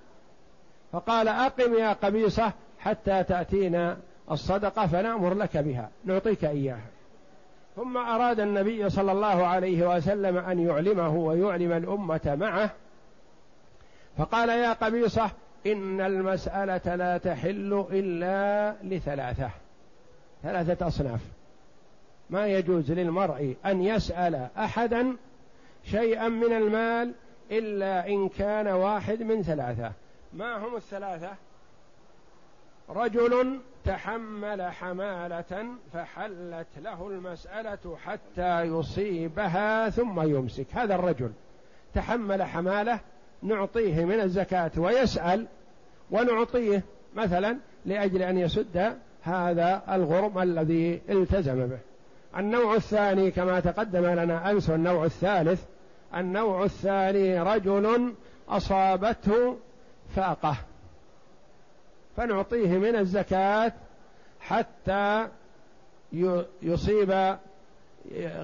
فقال 0.91 1.27
أقم 1.27 1.73
يا 1.73 1.93
قبيصة 1.93 2.51
حتى 2.79 3.23
تأتينا 3.23 3.97
الصدقة 4.31 4.87
فنأمر 4.87 5.33
لك 5.33 5.57
بها 5.57 5.89
نعطيك 6.05 6.45
إياها. 6.45 6.89
ثم 7.75 7.97
أراد 7.97 8.39
النبي 8.39 8.89
صلى 8.89 9.11
الله 9.11 9.47
عليه 9.47 9.95
وسلم 9.95 10.37
أن 10.37 10.59
يعلمه 10.59 11.15
ويعلم 11.15 11.71
الأمة 11.71 12.37
معه 12.39 12.69
فقال 14.17 14.49
يا 14.49 14.73
قبيصة 14.73 15.31
إن 15.67 16.01
المسألة 16.01 16.95
لا 16.95 17.17
تحل 17.17 17.85
إلا 17.91 18.75
لثلاثة 18.83 19.49
ثلاثة 20.43 20.87
أصناف. 20.87 21.19
ما 22.29 22.47
يجوز 22.47 22.91
للمرء 22.91 23.55
أن 23.65 23.81
يسأل 23.81 24.47
أحدا 24.57 25.15
شيئا 25.83 26.27
من 26.27 26.53
المال 26.53 27.13
إلا 27.51 28.07
إن 28.07 28.29
كان 28.29 28.67
واحد 28.67 29.23
من 29.23 29.43
ثلاثة. 29.43 29.91
ما 30.33 30.57
هم 30.57 30.75
الثلاثة؟ 30.75 31.31
رجل 32.89 33.59
تحمل 33.85 34.61
حمالة 34.61 35.65
فحلت 35.93 36.67
له 36.77 37.07
المسألة 37.07 37.97
حتى 38.05 38.61
يصيبها 38.61 39.89
ثم 39.89 40.21
يمسك. 40.21 40.67
هذا 40.73 40.95
الرجل 40.95 41.31
تحمل 41.93 42.43
حمالة 42.43 42.99
نعطيه 43.43 44.05
من 44.05 44.19
الزكاة 44.19 44.71
ويسأل 44.77 45.47
ونعطيه 46.11 46.83
مثلا 47.15 47.57
لأجل 47.85 48.21
أن 48.21 48.37
يسد 48.37 48.97
هذا 49.23 49.81
الغرم 49.89 50.39
الذي 50.39 51.01
التزم 51.09 51.67
به. 51.67 51.79
النوع 52.37 52.75
الثاني 52.75 53.31
كما 53.31 53.59
تقدم 53.59 54.05
لنا 54.05 54.51
أمس 54.51 54.69
النوع 54.69 55.05
الثالث 55.05 55.63
النوع 56.15 56.63
الثاني 56.63 57.41
رجل 57.41 58.13
أصابته 58.49 59.57
فاقة. 60.15 60.55
فنعطيه 62.17 62.77
من 62.77 62.95
الزكاة 62.95 63.73
حتى 64.39 65.27
يصيب 66.61 67.37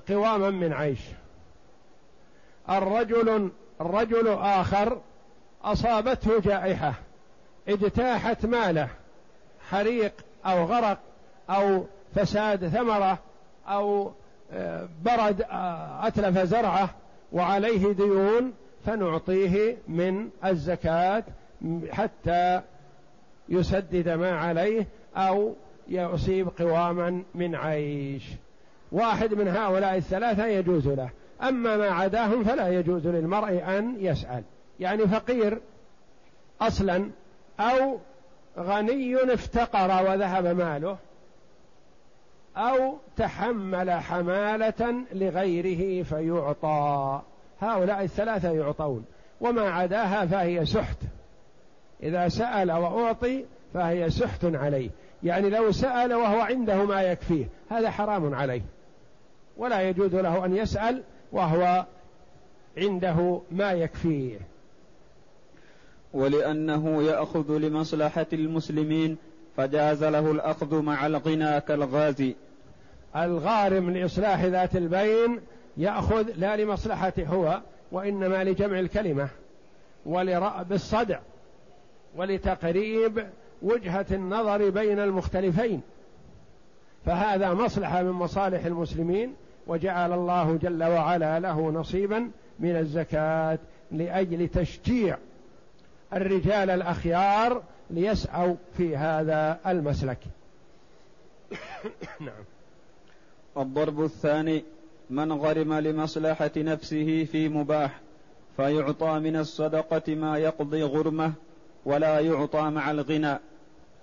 قواما 0.10 0.50
من 0.50 0.74
عيش. 0.74 1.00
الرجل 2.70 3.52
الرجل 3.82 4.28
آخر 4.28 5.02
أصابته 5.63 6.40
جائحة 6.42 6.94
اجتاحت 7.68 8.46
ماله 8.46 8.90
حريق 9.70 10.13
أو 10.46 10.66
غرق 10.66 11.00
أو 11.50 11.86
فساد 12.16 12.68
ثمرة 12.68 13.20
أو 13.68 14.12
آه، 14.52 14.90
برد 15.04 15.42
آه، 15.42 16.08
أتلف 16.08 16.40
زرعة 16.40 16.90
وعليه 17.32 17.94
ديون 17.94 18.54
فنعطيه 18.86 19.78
من 19.88 20.30
الزكاة 20.46 21.24
حتى 21.92 22.62
يسدد 23.50 24.10
ما 24.10 24.32
عليه 24.40 24.88
أو 25.18 25.56
يصيب 25.88 26.48
قواما 26.60 27.24
من 27.36 27.56
عيش. 27.56 28.24
واحد 28.92 29.34
من 29.34 29.48
هؤلاء 29.48 29.98
الثلاثة 29.98 30.46
يجوز 30.46 30.88
له. 30.88 31.10
أما 31.41 31.78
ما 31.78 31.89
عداهم 31.89 32.43
فلا 32.43 32.67
يجوز 32.69 33.08
للمرء 33.08 33.63
أن 33.78 33.95
يسأل. 34.00 34.43
يعني 34.80 35.08
فقير 35.08 35.60
أصلا 36.62 37.10
أو 37.60 38.00
غني 38.60 39.34
افتقر 39.34 40.12
وذهب 40.12 40.45
ماله 40.45 40.97
أو 42.58 42.97
تحمل 43.17 43.91
حمالة 43.91 44.95
لغيره 45.13 46.04
فيعطى. 46.04 47.21
هؤلاء 47.62 48.04
الثلاثة 48.04 48.52
يعطون. 48.52 49.06
وما 49.41 49.69
عداها 49.69 50.26
فهي 50.26 50.65
سحت. 50.65 50.97
إذا 52.04 52.28
سأل 52.28 52.71
وأعطي 52.71 53.45
فهي 53.73 54.10
سحت 54.10 54.45
عليه. 54.45 54.89
يعني 55.23 55.50
لو 55.50 55.71
سأل 55.71 56.13
وهو 56.13 56.39
عنده 56.39 56.86
ما 56.86 57.02
يكفيه. 57.02 57.45
هذا 57.69 57.89
حرام 57.89 58.36
عليه. 58.36 58.62
ولا 59.58 59.82
يجوز 59.82 60.15
له 60.15 60.45
أن 60.45 60.56
يسأل 60.56 61.04
وهو 61.32 61.86
عنده 62.78 63.42
ما 63.52 63.72
يكفيه. 63.72 64.40
ولأنه 66.13 67.04
يأخذ 67.04 67.58
لمصلحة 67.58 68.26
المسلمين 68.34 69.18
فجاز 69.58 70.04
له 70.04 70.32
الأخذ 70.32 70.82
مع 70.82 71.06
الغنى 71.06 71.62
كالغازي. 71.62 72.36
الغارم 73.16 73.90
لإصلاح 73.90 74.44
ذات 74.44 74.76
البين 74.76 75.40
يأخذ 75.78 76.32
لا 76.36 76.56
لمصلحته 76.56 77.24
هو 77.28 77.62
وإنما 77.92 78.44
لجمع 78.44 78.80
الكلمة 78.80 79.30
ولرأب 80.06 80.74
الصدع 80.74 81.20
ولتقريب 82.16 83.28
وجهة 83.62 84.06
النظر 84.12 84.70
بين 84.70 85.00
المختلفين. 85.00 85.82
فهذا 87.06 87.54
مصلحة 87.54 88.04
من 88.04 88.12
مصالح 88.12 88.66
المسلمين 88.66 89.34
وجعل 89.67 90.13
الله 90.13 90.58
جل 90.58 90.84
وعلا 90.84 91.39
له 91.39 91.71
نصيبا 91.71 92.32
من 92.60 92.75
الزكاة 92.75 93.60
لأجل 93.91 94.47
تشجيع 94.47 95.17
الرجال 96.13 96.69
الأخيار 96.69 97.63
ليسعوا 97.89 98.56
في 98.77 98.97
هذا 98.97 99.60
المسلك. 99.67 100.17
نعم. 102.19 102.43
الضرب 103.58 104.03
الثاني 104.03 104.63
من 105.10 105.32
غرم 105.32 105.73
لمصلحة 105.73 106.51
نفسه 106.58 107.23
في 107.32 107.49
مباح 107.49 107.99
فيعطى 108.58 109.19
من 109.19 109.36
الصدقة 109.36 110.15
ما 110.15 110.38
يقضي 110.38 110.84
غرمه 110.84 111.34
ولا 111.86 112.19
يعطى 112.19 112.62
مع 112.62 112.91
الغنى 112.91 113.39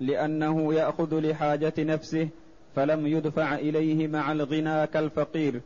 لأنه 0.01 0.75
يأخذ 0.75 1.21
لحاجة 1.21 1.73
نفسه 1.79 2.29
فلم 2.77 3.07
يدفع 3.07 3.55
إليه 3.55 4.09
مع 4.09 4.33
الغنى 4.33 4.87
كالفقير. 4.87 5.61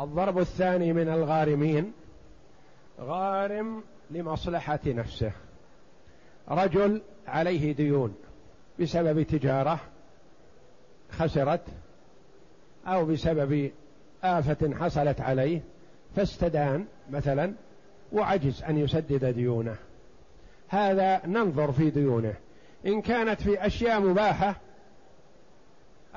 الضرب 0.00 0.38
الثاني 0.38 0.92
من 0.92 1.08
الغارمين 1.08 1.92
غارم 3.00 3.82
لمصلحة 4.10 4.80
نفسه. 4.86 5.32
رجل 6.48 7.02
عليه 7.26 7.72
ديون 7.72 8.14
بسبب 8.80 9.22
تجارة 9.22 9.80
خسرت 11.10 11.64
أو 12.86 13.06
بسبب 13.06 13.70
آفة 14.24 14.74
حصلت 14.74 15.20
عليه 15.20 15.60
فاستدان 16.16 16.86
مثلا 17.10 17.52
وعجز 18.12 18.62
أن 18.62 18.78
يسدد 18.78 19.24
ديونه. 19.24 19.76
هذا 20.68 21.26
ننظر 21.26 21.72
في 21.72 21.90
ديونه. 21.90 22.34
إن 22.86 23.02
كانت 23.02 23.42
في 23.42 23.66
أشياء 23.66 24.00
مباحة 24.00 24.56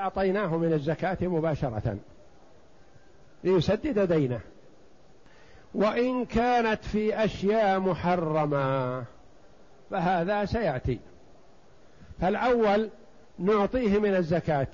أعطيناه 0.02 0.58
من 0.58 0.74
الزكاة 0.74 1.18
مباشرة. 1.22 1.98
ليسدد 3.44 4.14
دينه. 4.14 4.40
وإن 5.76 6.26
كانت 6.26 6.86
في 6.86 7.26
أشياء 7.26 7.80
محرمة 7.80 9.04
فهذا 9.92 10.46
سيأتي. 10.46 11.00
فالأول 12.22 12.90
نعطيه 13.40 14.00
من 14.00 14.16
الزكاة 14.16 14.68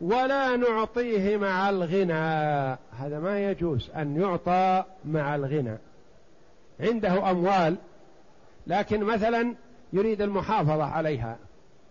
ولا 0.00 0.56
نعطيه 0.56 1.36
مع 1.36 1.70
الغنى. 1.70 2.78
هذا 2.98 3.18
ما 3.20 3.50
يجوز 3.50 3.90
أن 3.90 4.20
يعطى 4.20 4.84
مع 5.04 5.34
الغنى. 5.34 5.78
عنده 6.80 7.30
أموال 7.30 7.76
لكن 8.66 9.04
مثلا 9.04 9.54
يريد 9.92 10.22
المحافظة 10.22 10.84
عليها. 10.84 11.36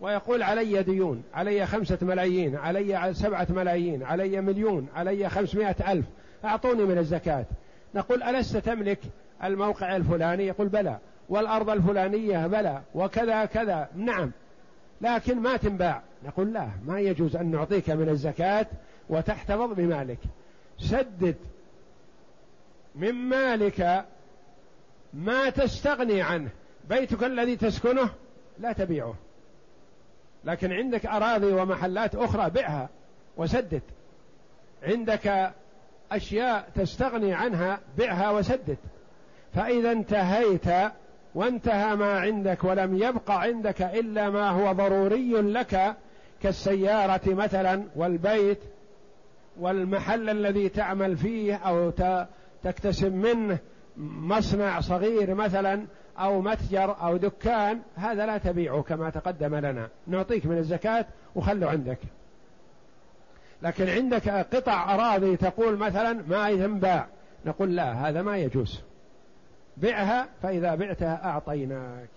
ويقول 0.02 0.42
علي 0.42 0.82
ديون 0.82 1.22
علي 1.34 1.66
خمسة 1.66 1.98
ملايين 2.02 2.56
علي 2.56 3.14
سبعة 3.14 3.46
ملايين 3.50 4.02
علي 4.02 4.40
مليون 4.40 4.88
علي 4.94 5.28
خمسمائة 5.28 5.92
ألف. 5.92 6.06
أعطوني 6.44 6.84
من 6.84 6.98
الزكاة. 6.98 7.44
نقول 7.94 8.22
ألست 8.22 8.56
تملك 8.56 8.98
الموقع 9.44 9.96
الفلاني؟ 9.96 10.46
يقول 10.46 10.68
بلى. 10.68 10.98
والأرض 11.28 11.70
الفلانية؟ 11.70 12.46
بلى. 12.46 12.82
وكذا 12.94 13.44
كذا. 13.44 13.88
نعم. 13.96 14.30
لكن 15.00 15.38
ما 15.38 15.56
تنباع. 15.56 16.02
نقول 16.26 16.52
لا 16.52 16.68
ما 16.86 17.00
يجوز 17.00 17.36
أن 17.36 17.50
نعطيك 17.50 17.90
من 17.90 18.08
الزكاة 18.08 18.66
وتحتفظ 19.08 19.72
بمالك 19.72 20.18
سدد 20.78 21.36
من 22.94 23.12
مالك 23.12 24.04
ما 25.14 25.50
تستغني 25.50 26.22
عنه. 26.22 26.50
بيتك 26.88 27.24
الذي 27.24 27.56
تسكنه 27.56 28.10
لا 28.58 28.72
تبيعه. 28.72 29.14
لكن 30.44 30.72
عندك 30.72 31.06
أراضي 31.06 31.52
ومحلات 31.52 32.14
أخرى 32.14 32.50
بعها 32.50 32.88
وسدد. 33.36 33.82
عندك 34.82 35.52
أشياء 36.12 36.68
تستغني 36.74 37.34
عنها 37.34 37.80
بعها 37.98 38.30
وسدد. 38.30 38.78
فإذا 39.54 39.92
انتهيت 39.92 40.92
وانتهى 41.34 41.96
ما 41.96 42.20
عندك 42.20 42.64
ولم 42.64 42.96
يبق 43.02 43.30
عندك 43.30 43.82
إلا 43.82 44.30
ما 44.30 44.50
هو 44.50 44.72
ضروري 44.72 45.32
لك 45.32 45.96
كالسيارة 46.42 47.20
مثلا 47.26 47.84
والبيت 47.96 48.58
والمحل 49.60 50.30
الذي 50.30 50.68
تعمل 50.68 51.16
فيه 51.16 51.54
أو 51.54 51.92
تكتسب 52.64 53.14
منه 53.14 53.58
مصنع 53.96 54.80
صغير 54.80 55.34
مثلا 55.34 55.86
أو 56.22 56.40
متجر 56.40 56.96
أو 57.02 57.16
دكان 57.16 57.80
هذا 57.96 58.26
لا 58.26 58.38
تبيعه 58.38 58.82
كما 58.82 59.10
تقدم 59.10 59.54
لنا. 59.54 59.88
نعطيك 60.06 60.46
من 60.46 60.58
الزكاة 60.58 61.04
وخله 61.34 61.70
عندك. 61.70 61.98
لكن 63.62 63.88
عندك 63.88 64.28
قطع 64.28 64.94
أراضي 64.94 65.36
تقول 65.36 65.76
مثلا 65.76 66.22
ما 66.28 66.48
ينباع 66.48 67.06
نقول 67.46 67.76
لا 67.76 67.92
هذا 67.92 68.22
ما 68.22 68.38
يجوز. 68.38 68.80
بعها 69.76 70.28
فإذا 70.42 70.74
بعتها 70.74 71.24
أعطيناك. 71.24 72.08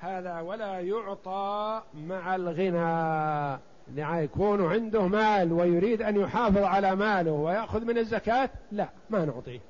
هذا 0.00 0.40
ولا 0.40 0.80
يعطى 0.80 1.82
مع 1.94 2.34
الغنى. 2.34 3.58
يعني 3.96 4.24
يكون 4.24 4.72
عنده 4.72 5.06
مال 5.06 5.52
ويريد 5.52 6.02
أن 6.02 6.20
يحافظ 6.20 6.62
على 6.62 6.96
ماله 6.96 7.32
ويأخذ 7.32 7.84
من 7.84 7.98
الزكاة 7.98 8.50
لا 8.72 8.88
ما 9.10 9.24
نعطيه. 9.24 9.60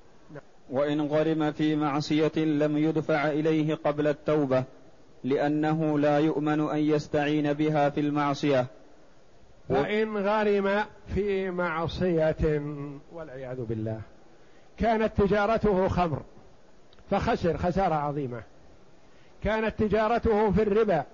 وإن 0.70 1.01
غرم 1.01 1.53
في 1.53 1.77
معصية 1.77 2.33
لم 2.37 2.79
يدفع 2.79 3.29
إليه 3.31 3.75
قبل 3.75 4.07
التوبة 4.07 4.64
لأنه 5.25 5.99
لا 5.99 6.18
يؤمن 6.18 6.61
أن 6.61 6.79
يستعين 6.79 7.53
بها 7.53 7.90
في 7.90 8.01
المعصية. 8.01 8.66
فإن 9.68 10.16
غرم 10.16 10.85
في 11.14 11.51
معصية 11.51 12.62
والعياذ 13.12 13.64
بالله 13.64 14.01
كانت 14.79 15.23
تجارته 15.23 15.88
خمر 15.88 16.23
فخسر 17.11 17.57
خسارة 17.57 17.94
عظيمة. 17.94 18.42
كانت 19.44 19.83
تجارته 19.83 20.51
في 20.51 20.62
الربا 20.62 21.05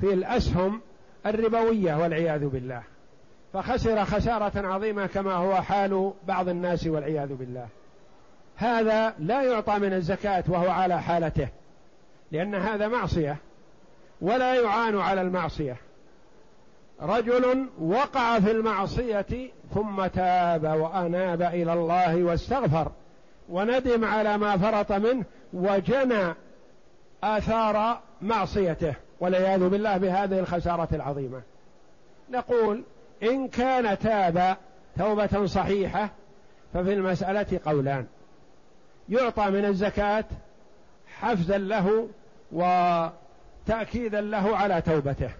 في 0.00 0.12
الأسهم 0.14 0.80
الربوية 1.26 1.94
والعياذ 1.94 2.46
بالله. 2.46 2.82
فخسر 3.52 4.04
خسارة 4.04 4.66
عظيمة 4.66 5.06
كما 5.06 5.32
هو 5.32 5.54
حال 5.54 6.12
بعض 6.28 6.48
الناس 6.48 6.86
والعياذ 6.86 7.34
بالله. 7.34 7.66
هذا 8.60 9.14
لا 9.18 9.42
يعطى 9.42 9.78
من 9.78 9.92
الزكاة 9.92 10.44
وهو 10.48 10.70
على 10.70 11.02
حالته 11.02 11.48
لأن 12.32 12.54
هذا 12.54 12.88
معصية 12.88 13.36
ولا 14.20 14.54
يعان 14.54 14.98
على 14.98 15.20
المعصية. 15.20 15.76
رجل 17.02 17.68
وقع 17.80 18.40
في 18.40 18.50
المعصية 18.50 19.50
ثم 19.74 20.06
تاب 20.06 20.64
وأناب 20.64 21.42
إلى 21.42 21.72
الله 21.72 22.24
واستغفر 22.24 22.92
وندم 23.48 24.04
على 24.04 24.38
ما 24.38 24.56
فرط 24.56 24.92
منه 24.92 25.24
وجنى 25.52 26.34
آثار 27.22 28.00
معصيته 28.22 28.94
والعياذ 29.20 29.68
بالله 29.68 29.96
بهذه 29.96 30.38
الخسارة 30.38 30.88
العظيمة. 30.92 31.42
نقول 32.30 32.82
إن 33.22 33.48
كان 33.48 33.98
تاب 33.98 34.56
توبة 34.98 35.46
صحيحة 35.46 36.10
ففي 36.74 36.92
المسألة 36.92 37.60
قولان. 37.66 38.06
يعطى 39.10 39.50
من 39.50 39.64
الزكاة 39.64 40.24
حفزا 41.20 41.58
له 41.58 42.08
وتأكيدا 42.52 44.20
له 44.20 44.56
على 44.56 44.80
توبته. 44.80 45.30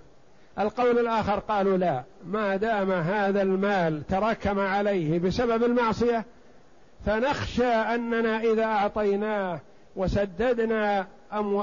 القول 0.58 0.98
الآخر 0.98 1.38
قالوا 1.38 1.76
لا 1.76 2.02
ما 2.26 2.56
دام 2.56 2.92
هذا 2.92 3.42
المال 3.42 4.06
تراكم 4.06 4.58
عليه 4.58 5.18
بسبب 5.18 5.64
المعصية 5.64 6.24
فنخشى 7.06 7.66
أننا 7.66 8.40
إذا 8.40 8.64
أعطيناه 8.64 9.60
وسددنا 9.96 11.06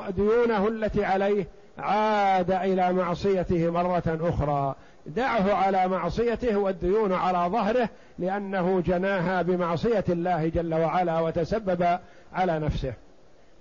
ديونه 0.09 0.67
التي 0.67 1.05
عليه 1.05 1.47
عاد 1.77 2.51
إلى 2.51 2.93
معصيته 2.93 3.69
مرة 3.69 4.19
أخرى. 4.21 4.75
دعه 5.07 5.53
على 5.53 5.87
معصيته 5.87 6.57
والديون 6.57 7.13
على 7.13 7.51
ظهره 7.51 7.89
لأنه 8.19 8.81
جناها 8.81 9.41
بمعصية 9.41 10.03
الله 10.09 10.47
جل 10.47 10.73
وعلا 10.73 11.19
وتسبب 11.19 11.99
على 12.33 12.59
نفسه. 12.59 12.93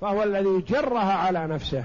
فهو 0.01 0.23
الذي 0.23 0.61
جرها 0.61 1.13
على 1.13 1.47
نفسه. 1.47 1.85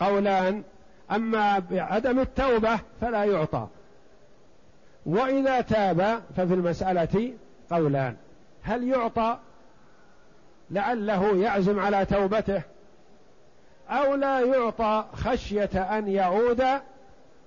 قولان 0.00 0.62
أما 1.10 1.58
بعدم 1.58 2.20
التوبة 2.20 2.78
فلا 3.00 3.24
يعطى. 3.24 3.66
وإذا 5.06 5.60
تاب 5.60 6.22
ففي 6.36 6.54
المسألة 6.54 7.32
قولان 7.70 8.16
هل 8.62 8.88
يعطى؟ 8.88 9.38
لعله 10.70 11.36
يعزم 11.36 11.80
على 11.80 12.04
توبته. 12.04 12.62
أو 13.90 14.14
لا 14.14 14.40
يعطى 14.40 15.04
خشية 15.14 15.98
أن 15.98 16.08
يعود 16.08 16.64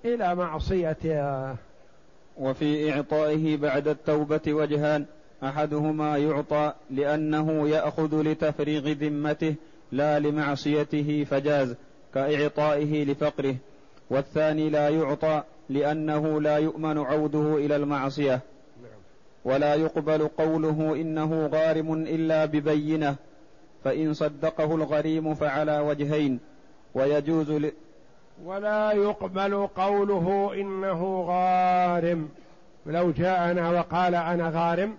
إلى 0.04 0.34
معصيته 0.34 1.56
وفي 2.38 2.92
إعطائه 2.92 3.56
بعد 3.56 3.88
التوبة 3.88 4.40
وجهان 4.48 5.04
أحدهما 5.44 6.16
يعطى 6.16 6.72
لأنه 6.90 7.68
يأخذ 7.68 8.22
لتفريغ 8.22 8.92
ذمته 8.92 9.54
لا 9.92 10.18
لمعصيته 10.18 11.26
فجاز 11.30 11.74
كإعطائه 12.14 13.04
لفقره 13.04 13.56
والثاني 14.10 14.70
لا 14.70 14.88
يعطى 14.88 15.42
لأنه 15.68 16.40
لا 16.40 16.56
يؤمن 16.58 16.98
عوده 16.98 17.56
إلى 17.56 17.76
المعصية 17.76 18.40
ولا 19.44 19.74
يقبل 19.74 20.28
قوله 20.28 20.94
إنه 20.94 21.46
غارم 21.46 21.92
إلا 21.92 22.44
ببينة 22.44 23.16
فإن 23.84 24.14
صدقه 24.14 24.74
الغريم 24.74 25.34
فعلى 25.34 25.80
وجهين 25.80 26.40
ويجوز. 26.94 27.70
ولا 28.44 28.92
يقبل 28.92 29.66
قوله 29.66 30.54
إنه 30.54 31.24
غارم. 31.28 32.28
لو 32.86 33.10
جاءنا 33.10 33.70
وقال 33.70 34.14
أنا 34.14 34.50
غارم 34.54 34.96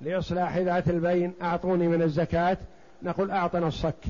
لإصلاح 0.00 0.56
ذات 0.56 0.88
البين 0.88 1.34
أعطوني 1.42 1.88
من 1.88 2.02
الزكاة 2.02 2.56
نقول 3.02 3.30
أعطنا 3.30 3.68
الصك. 3.68 4.04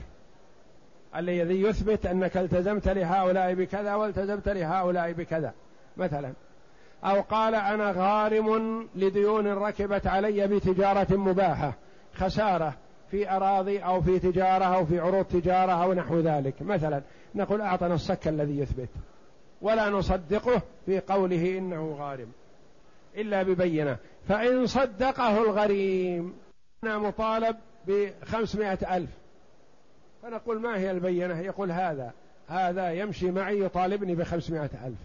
الذي 1.17 1.63
يثبت 1.63 2.07
أنك 2.07 2.37
التزمت 2.37 2.89
لهؤلاء 2.89 3.55
بكذا 3.55 3.95
والتزمت 3.95 4.49
لهؤلاء 4.49 5.13
بكذا 5.13 5.53
مثلا. 5.97 6.33
أو 7.05 7.21
قال 7.21 7.55
أنا 7.55 7.93
غارم 7.97 8.89
لديون 8.95 9.47
ركبت 9.47 10.07
علي 10.07 10.47
بتجارة 10.47 11.17
مباحة 11.17 11.73
خسارة 12.15 12.75
في 13.11 13.31
أراضي 13.31 13.79
أو 13.79 14.01
في 14.01 14.19
تجارة 14.19 14.65
أو 14.65 14.87
في 14.87 15.01
عروض 15.01 15.25
تجارة 15.25 15.73
أو 15.73 15.93
نحو 15.93 16.21
ذلك 16.21 16.55
مثلا. 16.61 17.03
نقول 17.35 17.61
أعطنا 17.61 17.95
السك 17.95 18.29
الذي 18.29 18.59
يثبت. 18.59 18.89
ولا 19.63 19.91
نصدقه 19.91 20.63
في 20.87 21.01
قوله 21.01 21.59
إنه 21.59 21.97
غارم. 21.99 22.33
إلا 23.17 23.43
ببينة. 23.43 23.97
فإن 24.29 24.67
صدقه 24.67 25.43
الغريم 25.43 26.35
أنا 26.85 26.99
مطالب 26.99 27.57
بخمسمائة 27.87 28.97
ألف. 28.97 29.11
فنقول 30.23 30.61
ما 30.61 30.79
هي 30.79 30.91
البينة؟ 30.91 31.41
يقول 31.41 31.71
هذا. 31.71 32.13
هذا 32.49 32.93
يمشي 32.93 33.31
معي 33.31 33.61
يطالبني 33.61 34.15
بخمسمائة 34.15 34.71
ألف. 34.87 34.99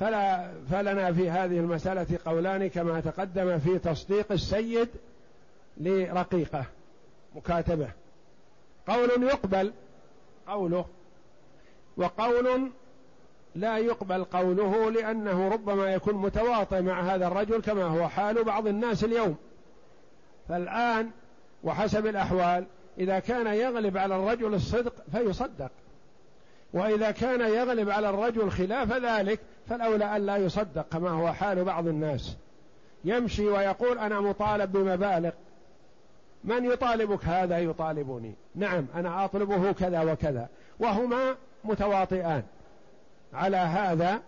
فلا 0.00 0.52
فلنا 0.70 1.12
في 1.12 1.30
هذه 1.30 1.58
المسألة 1.58 2.18
قولان 2.24 2.66
كما 2.66 3.00
تقدم 3.00 3.58
في 3.58 3.78
تصديق 3.78 4.32
السيد 4.32 4.88
لرقيقة 5.76 6.64
مكاتبة. 7.34 7.88
قول 8.86 9.22
يقبل. 9.22 9.72
قوله 10.46 10.84
وقول 11.96 12.70
لا 13.54 13.78
يقبل 13.78 14.24
قوله 14.24 14.90
لأنه 14.90 15.48
ربما 15.48 15.92
يكون 15.92 16.14
متواطئ 16.14 16.80
مع 16.80 17.00
هذا 17.00 17.26
الرجل 17.26 17.62
كما 17.62 17.84
هو 17.84 18.08
حال 18.08 18.44
بعض 18.44 18.66
الناس 18.66 19.04
اليوم. 19.04 19.36
فالآن 20.48 21.10
وحسب 21.64 22.06
الأحوال 22.06 22.64
إذا 22.98 23.18
كان 23.18 23.46
يغلب 23.46 23.96
على 23.96 24.16
الرجل 24.16 24.54
الصدق 24.54 24.94
فيصدق. 25.12 25.70
وإذا 26.72 27.10
كان 27.10 27.40
يغلب 27.40 27.90
على 27.90 28.10
الرجل 28.10 28.50
خلاف 28.50 28.92
ذلك 28.92 29.40
فالأولى 29.68 30.16
أن 30.16 30.26
لا 30.26 30.36
يصدق 30.36 30.86
كما 30.92 31.10
هو 31.10 31.32
حال 31.32 31.64
بعض 31.64 31.86
الناس. 31.86 32.36
يمشي 33.04 33.48
ويقول 33.48 33.98
أنا 33.98 34.20
مطالب 34.20 34.72
بمبالغ. 34.72 35.30
من 36.44 36.64
يطالبك 36.64 37.24
هذا 37.24 37.58
يطالبني. 37.58 38.34
نعم 38.54 38.86
أنا 38.94 39.24
أطلبه 39.24 39.72
كذا 39.72 40.12
وكذا. 40.12 40.48
وهما 40.78 41.36
متواطئان. 41.64 42.42
على 43.32 43.56
هذا 43.56 44.20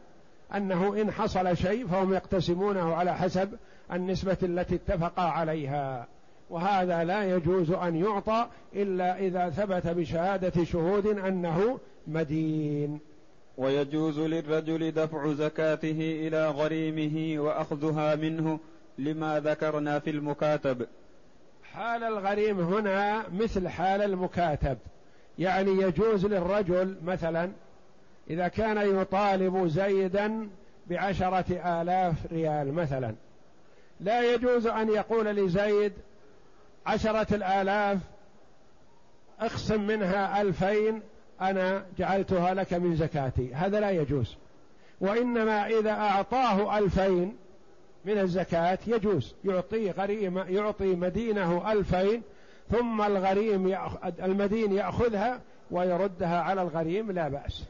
أنه 0.54 1.00
إن 1.02 1.10
حصل 1.10 1.56
شيء 1.56 1.86
فهم 1.86 2.14
يقتسمونه 2.14 2.94
على 2.94 3.14
حسب 3.14 3.56
النسبة 3.92 4.36
التي 4.42 4.74
اتفقا 4.74 5.22
عليها. 5.22 6.06
وهذا 6.50 7.04
لا 7.04 7.36
يجوز 7.36 7.70
أن 7.70 7.96
يعطى 7.96 8.46
إلا 8.74 9.18
إذا 9.18 9.50
ثبت 9.50 9.86
بشهادة 9.86 10.64
شهود 10.64 11.06
أنه 11.06 11.78
مدين. 12.06 13.00
ويجوز 13.56 14.18
للرجل 14.18 14.92
دفع 14.92 15.32
زكاته 15.32 16.26
إلى 16.26 16.48
غريمه 16.48 17.42
وأخذها 17.42 18.14
منه 18.14 18.58
لما 18.98 19.40
ذكرنا 19.40 19.98
في 19.98 20.10
المكاتب. 20.10 20.86
حال 21.76 22.04
الغريم 22.04 22.60
هنا 22.60 23.28
مثل 23.28 23.68
حال 23.68 24.02
المكاتب. 24.02 24.78
يعني 25.38 25.70
يجوز 25.70 26.26
للرجل 26.26 26.96
مثلا 27.04 27.50
إذا 28.30 28.48
كان 28.48 29.00
يطالب 29.00 29.66
زيدا 29.66 30.48
بعشرة 30.86 31.80
آلاف 31.80 32.14
ريال 32.32 32.72
مثلا. 32.72 33.14
لا 34.00 34.34
يجوز 34.34 34.66
أن 34.66 34.88
يقول 34.88 35.26
لزيد 35.26 35.92
عشرة 36.86 37.34
الآلاف 37.34 37.98
اقسم 39.40 39.86
منها 39.86 40.42
ألفين 40.42 41.02
أنا 41.40 41.86
جعلتها 41.98 42.54
لك 42.54 42.74
من 42.74 42.96
زكاتي. 42.96 43.54
هذا 43.54 43.80
لا 43.80 43.90
يجوز. 43.90 44.36
وإنما 45.00 45.66
إذا 45.66 45.90
أعطاه 45.90 46.78
ألفين 46.78 47.36
من 48.06 48.18
الزكاة 48.18 48.78
يجوز. 48.86 49.34
يعطي 49.44 49.90
غريم 49.90 50.38
يعطي 50.38 50.94
مدينه 50.94 51.72
ألفين 51.72 52.22
ثم 52.70 53.02
الغريم 53.02 53.68
يأخذ 53.68 54.20
المدين 54.22 54.72
يأخذها 54.72 55.40
ويردها 55.70 56.40
على 56.40 56.62
الغريم 56.62 57.12
لا 57.12 57.28
بأس. 57.28 57.64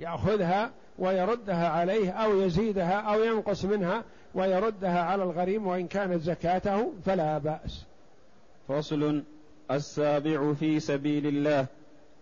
يأخذها 0.00 0.70
ويردها 0.98 1.68
عليه 1.68 2.10
أو 2.10 2.40
يزيدها 2.40 3.00
أو 3.00 3.24
ينقص 3.24 3.64
منها 3.64 4.04
ويردها 4.34 5.02
على 5.02 5.22
الغريم 5.22 5.66
وإن 5.66 5.86
كانت 5.86 6.22
زكاته 6.22 6.92
فلا 7.06 7.38
بأس. 7.38 7.84
فصل. 8.68 9.22
السابع 9.70 10.52
في 10.52 10.80
سبيل 10.80 11.26
الله. 11.26 11.66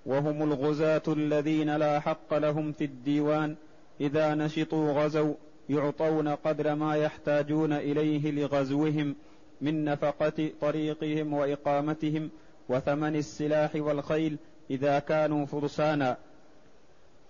وهم 0.07 0.43
الغزاة 0.43 1.03
الذين 1.09 1.77
لا 1.77 2.01
حق 2.01 2.35
لهم 2.35 2.73
في 2.73 2.85
الديوان 2.85 3.57
إذا 4.01 4.35
نشطوا 4.35 4.93
غزوا. 4.93 5.35
يعطون 5.69 6.29
قدر 6.29 6.75
ما 6.75 6.97
يحتاجون 6.97 7.73
إليه 7.73 8.31
لغزوهم 8.31 9.17
من 9.61 9.85
نفقة 9.85 10.51
طريقهم 10.61 11.33
وإقامتهم 11.33 12.31
وثمن 12.69 13.17
السلاح 13.17 13.71
والخيل 13.75 14.37
إذا 14.71 14.99
كانوا 14.99 15.47
فرسانا. 15.47 16.17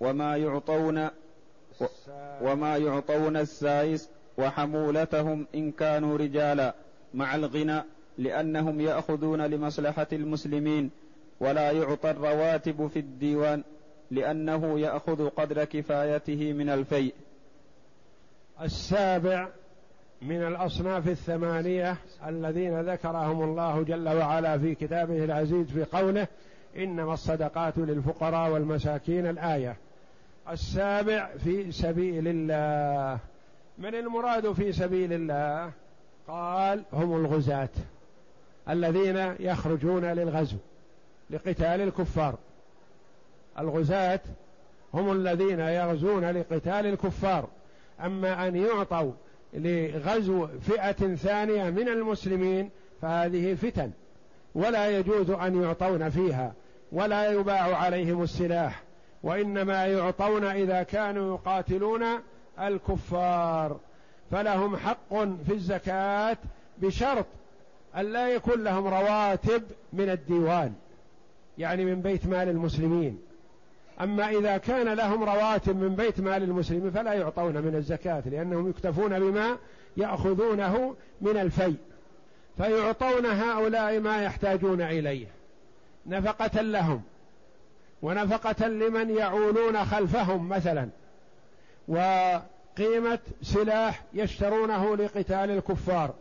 وما 0.01 0.37
يعطون 0.37 1.09
وما 2.43 2.77
يعطون 2.77 3.37
السائس 3.37 4.09
وحمولتهم 4.39 5.47
إن 5.55 5.73
كانوا 5.73 6.19
رجالا 6.19 6.75
مع 7.15 7.35
الغنى 7.35 7.83
لأنهم 8.19 8.81
يأخذون 8.81 9.43
لمصلحة 9.47 10.07
المسلمين. 10.13 10.91
ولا 11.41 11.71
يعطى 11.71 12.11
الرواتب 12.11 12.87
في 12.87 12.99
الديوان 12.99 13.63
لأنه 14.11 14.81
يأخذ 14.81 15.29
قدر 15.29 15.65
كفايته 15.65 16.53
من 16.53 16.69
الفيء. 16.69 17.15
السابع 18.61 19.49
من 20.23 20.47
الأصناف 20.47 21.09
الثمانية 21.09 21.97
الذين 22.27 22.81
ذكرهم 22.81 23.43
الله 23.43 23.83
جل 23.83 24.09
وعلا 24.09 24.59
في 24.59 24.75
كتابه 24.75 25.25
العزيز 25.25 25.67
في 25.67 25.85
قوله 25.85 26.27
إنما 26.77 27.15
الصدقات 27.15 27.79
للفقراء 27.79 28.51
والمساكين 28.51 29.27
الآية. 29.27 29.77
السابع 30.51 31.31
في 31.45 31.73
سبيل 31.73 32.25
الله. 32.27 33.19
من 33.79 33.95
المراد 33.95 34.53
في 34.53 34.73
سبيل 34.73 35.13
الله؟ 35.13 35.71
قال 36.29 36.83
هم 36.93 37.17
الغزاة 37.17 37.69
الذين 38.69 39.35
يخرجون 39.41 40.05
للغزو 40.05 40.57
لقتال 41.31 41.81
الكفار. 41.81 42.35
الغزاة 43.59 44.21
هم 44.95 45.13
الذين 45.13 45.61
يغزون 45.61 46.25
لقتال 46.25 46.87
الكفار. 46.87 47.49
أما 48.03 48.49
أن 48.49 48.57
يعطوا 48.57 49.13
لغزو 49.55 50.47
فئة 50.47 51.15
ثانية 51.15 51.71
من 51.71 51.89
المسلمين 51.89 52.71
فهذه 53.03 53.55
فتن. 53.55 53.91
ولا 54.55 54.99
يجوز 54.99 55.31
أن 55.31 55.63
يعطون 55.63 56.11
فيها 56.11 56.55
ولا 56.93 57.31
يباع 57.33 57.77
عليهم 57.77 58.23
السلاح 58.23 58.83
وإنما 59.23 59.87
يعطون 59.87 60.45
إذا 60.45 60.83
كانوا 60.83 61.35
يقاتلون 61.35 62.03
الكفار. 62.61 63.81
فلهم 64.31 64.77
حق 64.77 65.15
في 65.47 65.53
الزكاة 65.53 66.37
بشرط 66.79 67.27
أن 67.97 68.13
لا 68.13 68.29
يكون 68.29 68.65
لهم 68.65 68.87
رواتب 68.87 69.63
من 69.93 70.11
الديوان 70.11 70.73
يعني 71.59 71.85
من 71.85 72.03
بيت 72.03 72.27
مال 72.27 72.49
المسلمين. 72.49 73.19
أما 74.01 74.31
إذا 74.31 74.57
كان 74.57 74.89
لهم 74.89 75.25
رواتب 75.25 75.77
من 75.77 75.97
بيت 75.97 76.21
مال 76.21 76.43
المسلمين 76.43 76.91
فلا 76.91 77.13
يعطون 77.13 77.59
من 77.59 77.75
الزكاة 77.75 78.23
لأنهم 78.27 78.71
يكتفون 78.71 79.21
بما 79.21 79.57
يأخذونه 79.97 80.97
من 81.21 81.37
الفي 81.37 81.75
فيعطون 82.57 83.27
هؤلاء 83.27 84.01
ما 84.01 84.23
يحتاجون 84.23 84.81
إليه. 84.81 85.27
نفقة 86.07 86.61
لهم 86.61 87.03
ونفقة 88.03 88.67
لمن 88.67 89.11
يعولون 89.11 89.85
خلفهم 89.85 90.49
مثلا. 90.49 90.89
وقيمة 91.89 93.19
سلاح 93.43 94.03
يشترونه 94.15 94.97
لقتال 94.97 95.51
الكفار. 95.51 96.15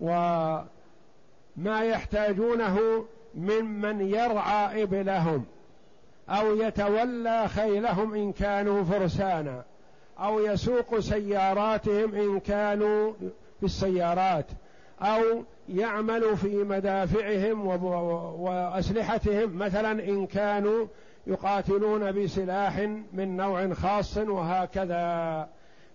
وما 0.00 0.64
يحتاجونه 1.82 3.06
ممن 3.34 4.00
يرعى 4.00 4.82
إبلهم. 4.82 5.44
أو 6.28 6.56
يتولى 6.56 7.48
خيلهم 7.48 8.14
إن 8.14 8.32
كانوا 8.32 8.84
فرسانا 8.84 9.64
أو 10.18 10.40
يسوق 10.40 10.98
سياراتهم 10.98 12.14
إن 12.14 12.40
كانوا 12.40 13.12
في 13.60 13.66
السيارات 13.66 14.46
أو 15.00 15.44
يعمل 15.68 16.36
في 16.36 16.56
مدافعهم 16.56 17.66
وأسلحتهم 18.40 19.58
مثلا 19.58 19.92
إن 20.08 20.26
كانوا 20.26 20.86
يقاتلون 21.26 22.12
بسلاح 22.12 22.78
من 23.12 23.36
نوع 23.36 23.72
خاص 23.74 24.16
وهكذا. 24.16 25.48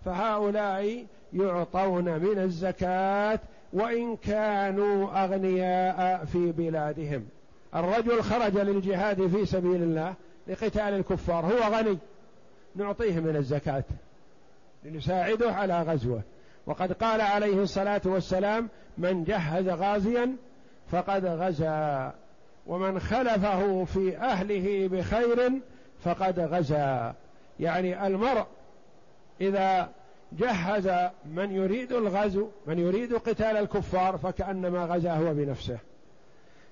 فهؤلاء 0.04 1.06
يعطون 1.32 2.04
من 2.04 2.38
الزكاة 2.38 3.38
وإن 3.72 4.16
كانوا 4.16 5.24
أغنياء 5.24 6.24
في 6.24 6.52
بلادهم. 6.52 7.26
الرجل 7.74 8.22
خرج 8.22 8.56
للجهاد 8.56 9.26
في 9.26 9.46
سبيل 9.46 9.82
الله 9.82 10.14
لقتال 10.48 10.80
الكفار 10.80 11.46
هو 11.46 11.74
غني. 11.74 11.98
نعطيه 12.76 13.20
من 13.20 13.36
الزكاة 13.36 13.84
لنساعده 14.84 15.52
على 15.52 15.82
غزوة. 15.82 16.22
وقد 16.66 16.92
قال 16.92 17.20
عليه 17.20 17.62
الصلاة 17.62 18.00
والسلام 18.04 18.68
من 18.98 19.24
جهز 19.24 19.68
غازيا 19.68 20.36
فقد 20.90 21.26
غزا 21.26 22.12
ومن 22.66 23.00
خلفه 23.00 23.84
في 23.84 24.16
أهله 24.16 24.88
بخير 24.88 25.52
فقد 26.04 26.40
غزا. 26.40 27.14
يعني 27.60 28.06
المرء 28.06 28.46
إذا 29.40 29.88
جهز 30.32 31.10
من 31.26 31.50
يريد 31.50 31.92
الغزو 31.92 32.48
من 32.66 32.78
يريد 32.78 33.14
قتال 33.14 33.56
الكفار 33.56 34.18
فكأنما 34.18 34.84
غزا 34.84 35.12
هو 35.12 35.34
بنفسه. 35.34 35.78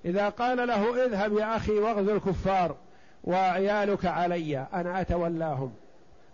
إذا 0.05 0.29
قال 0.29 0.67
له 0.67 1.05
اذهب 1.05 1.37
يا 1.37 1.55
أخي 1.55 1.71
واغزو 1.71 2.15
الكفار 2.15 2.75
وعيالك 3.23 4.05
علي 4.05 4.67
أنا 4.73 5.01
أتولاهم 5.01 5.71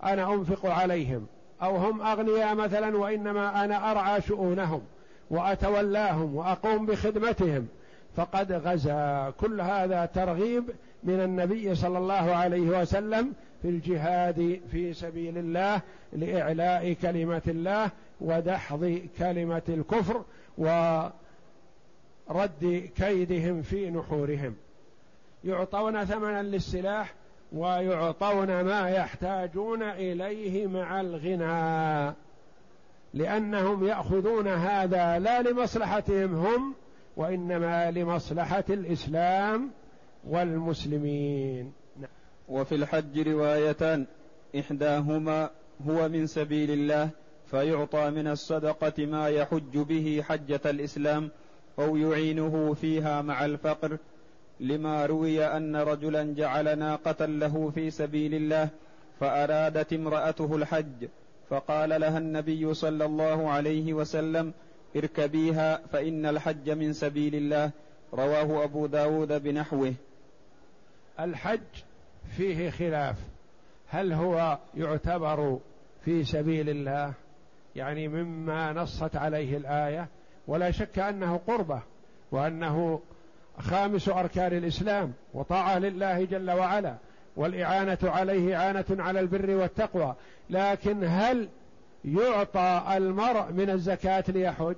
أنا 0.04 0.34
أنفق 0.34 0.65
عليهم 0.65 1.28
أو 1.62 1.75
هم 1.75 2.01
أغنياء 2.01 2.56
مثلا 2.56 2.97
وإنما 2.97 3.63
أنا 3.65 3.91
أرعى 3.91 4.21
شؤونهم 4.21 4.82
وأتولاهم 5.30 6.35
وأقوم 6.35 6.85
بخدمتهم. 6.85 7.67
فقد 8.15 8.52
غزا. 8.52 9.33
كل 9.40 9.62
هذا 9.62 10.06
ترغيب 10.06 10.63
من 11.04 11.19
النبي 11.19 11.75
صلى 11.75 11.98
الله 11.98 12.35
عليه 12.35 12.81
وسلم 12.81 13.33
في 13.62 13.69
الجهاد 13.69 14.60
في 14.71 14.94
سبيل 14.94 15.37
الله 15.37 15.81
لإعلاء 16.13 16.94
كلمة 16.94 17.42
الله 17.48 17.90
ودحض 18.21 19.02
كلمة 19.19 19.62
الكفر 19.69 20.23
ورد 22.28 22.90
كيدهم 22.96 23.62
في 23.62 23.92
نحورهم. 23.92 24.56
يعطون 25.44 26.06
ثمنا 26.06 26.44
للسلاح 26.44 27.13
ويعطون 27.54 28.62
ما 28.62 28.90
يحتاجون 28.90 29.84
إليه 29.84 30.67
مع 30.67 31.02
الغنى 31.02 32.15
لأنهم 33.13 33.88
يأخذون 33.88 34.48
هذا 34.48 35.19
لا 35.19 35.42
لمصلحتهم 35.42 36.36
هم 36.36 36.73
وإنما 37.17 37.92
لمصلحة 37.92 38.63
الإسلام 38.69 39.71
والمسلمين. 40.28 41.73
وفي 42.50 42.76
الحج 42.76 43.28
روايتان 43.28 44.06
إحداهما 44.60 45.50
هو 45.88 46.10
من 46.10 46.28
سبيل 46.28 46.71
الله 46.71 47.10
فيعطى 47.52 48.10
من 48.10 48.28
الصدقة 48.28 49.06
ما 49.06 49.30
يحج 49.30 49.78
به 49.78 50.23
حجة 50.28 50.62
الإسلام 50.65 51.30
أو 51.80 51.98
يعينه 51.98 52.73
فيها 52.73 53.21
مع 53.21 53.46
الفقر 53.46 53.98
لما 54.60 55.06
روي 55.06 55.46
أن 55.46 55.76
رجلا 55.76 56.34
جعل 56.34 56.80
ناقة 56.80 57.26
له 57.26 57.69
في 57.69 57.92
سبيل 57.92 58.34
الله 58.34 58.69
فأرادت 59.19 59.94
امرأته 59.94 60.56
الحج 60.56 61.08
فقال 61.50 62.02
لها 62.02 62.17
النبي 62.17 62.73
صلى 62.73 63.06
الله 63.06 63.50
عليه 63.50 63.94
وسلم 63.94 64.54
اركبيها 64.96 65.82
فإن 65.92 66.26
الحج 66.26 66.69
من 66.69 66.94
سبيل 66.94 67.36
الله. 67.36 67.71
رواه 68.13 68.63
أبو 68.63 68.86
داود 68.86 69.44
بنحوه. 69.44 69.94
الحج 71.19 71.60
فيه 72.38 72.69
خلاف. 72.69 73.15
هل 73.88 74.13
هو 74.13 74.58
يعتبر 74.78 75.60
في 76.06 76.23
سبيل 76.23 76.69
الله؟ 76.69 77.13
يعني 77.76 78.08
مما 78.08 78.73
نصت 78.73 79.15
عليه 79.15 79.58
الآية 79.58 80.08
ولا 80.48 80.71
شك 80.71 81.00
أنه 81.00 81.39
قربة 81.48 81.81
وأنه 82.31 83.02
خامس 83.60 84.10
أركان 84.10 84.58
الإسلام 84.58 85.13
وطاعة 85.33 85.79
لله 85.79 86.23
جل 86.23 86.52
وعلا 86.52 86.96
والإعانة 87.35 87.98
عليه 88.04 88.56
إعانة 88.56 88.85
على 88.89 89.19
البر 89.19 89.50
والتقوى. 89.56 90.15
لكن 90.50 91.04
هل 91.04 91.50
يعطى 92.06 92.83
المرء 92.98 93.52
من 93.52 93.69
الزكاة 93.69 94.23
ليحج؟ 94.27 94.75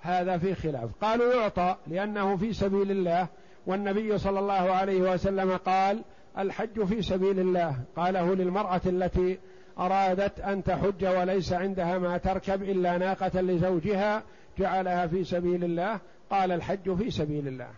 هذا 0.00 0.38
في 0.38 0.54
خلاف. 0.54 0.90
قالوا 1.00 1.34
يعطى 1.34 1.76
لأنه 1.86 2.36
في 2.36 2.52
سبيل 2.52 2.90
الله 2.90 3.26
والنبي 3.66 4.18
صلى 4.18 4.38
الله 4.38 4.52
عليه 4.72 5.12
وسلم 5.12 5.56
قال 5.56 6.02
الحج 6.38 6.84
في 6.84 7.02
سبيل 7.02 7.40
الله. 7.40 7.76
قاله 7.96 8.34
للمرأة 8.34 8.80
التي 8.86 9.38
أرادت 9.80 10.40
أن 10.40 10.64
تحج 10.64 11.06
وليس 11.06 11.52
عندها 11.52 11.98
ما 11.98 12.18
تركب 12.18 12.62
إلا 12.62 12.98
ناقة 12.98 13.40
لزوجها 13.40 14.22
جعلها 14.58 15.06
في 15.06 15.24
سبيل 15.24 15.64
الله. 15.64 16.00
قال 16.30 16.52
الحج 16.52 16.94
في 16.94 17.10
سبيل 17.10 17.48
الله. 17.48 17.70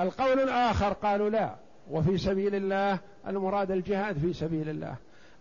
القول 0.00 0.40
الآخر 0.40 0.92
قالوا 0.92 1.30
لا 1.30 1.54
وفي 1.90 2.18
سبيل 2.18 2.54
الله 2.54 2.98
المراد 3.26 3.70
الجهاد 3.70 4.18
في 4.18 4.32
سبيل 4.32 4.68
الله. 4.68 4.96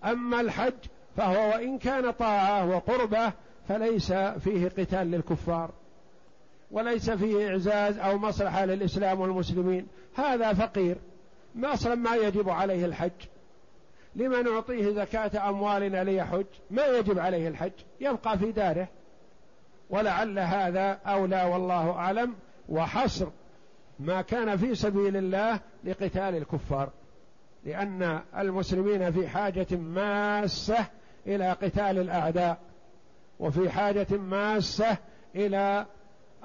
أما 0.06 0.42
الحج 0.42 0.74
فهو 1.18 1.50
وإن 1.50 1.78
كان 1.78 2.12
طاعة 2.12 2.70
وقربة 2.70 3.32
فليس 3.68 4.14
فيه 4.14 4.70
قتال 4.70 5.12
للكفار 5.12 5.72
وليس 6.72 7.10
فيه 7.10 7.50
إعزاز 7.50 7.98
أو 7.98 8.18
مصلحة 8.18 8.66
للإسلام 8.66 9.20
والمسلمين. 9.20 9.88
هذا 10.16 10.54
فقير. 10.54 10.98
ما 11.56 11.74
أصلا 11.74 11.96
ما 11.96 12.16
يجب 12.16 12.50
عليه 12.50 12.86
الحج. 12.86 13.12
لما 14.16 14.42
نعطيه 14.42 14.92
زكاة 14.92 15.50
أموالنا 15.50 16.04
ليحج 16.04 16.46
ما 16.72 16.86
يجب 16.86 17.20
عليه 17.20 17.48
الحج 17.48 17.72
يبقى 18.02 18.38
في 18.38 18.52
داره. 18.52 18.88
ولعل 19.90 20.40
هذا 20.40 21.00
أولى 21.06 21.44
والله 21.44 21.92
أعلم 21.92 22.36
وحصر 22.70 23.28
ما 24.00 24.22
كان 24.22 24.58
في 24.58 24.76
سبيل 24.76 25.18
الله 25.18 25.60
لقتال 25.84 26.36
الكفار. 26.36 26.90
لأن 27.66 28.22
المسلمين 28.38 29.12
في 29.12 29.28
حاجة 29.28 29.68
ماسة 29.72 30.86
إلى 31.28 31.52
قتال 31.52 32.00
الأعداء 32.00 32.58
وفي 33.40 33.70
حاجة 33.70 34.08
ماسة 34.12 34.98
إلى 35.36 35.86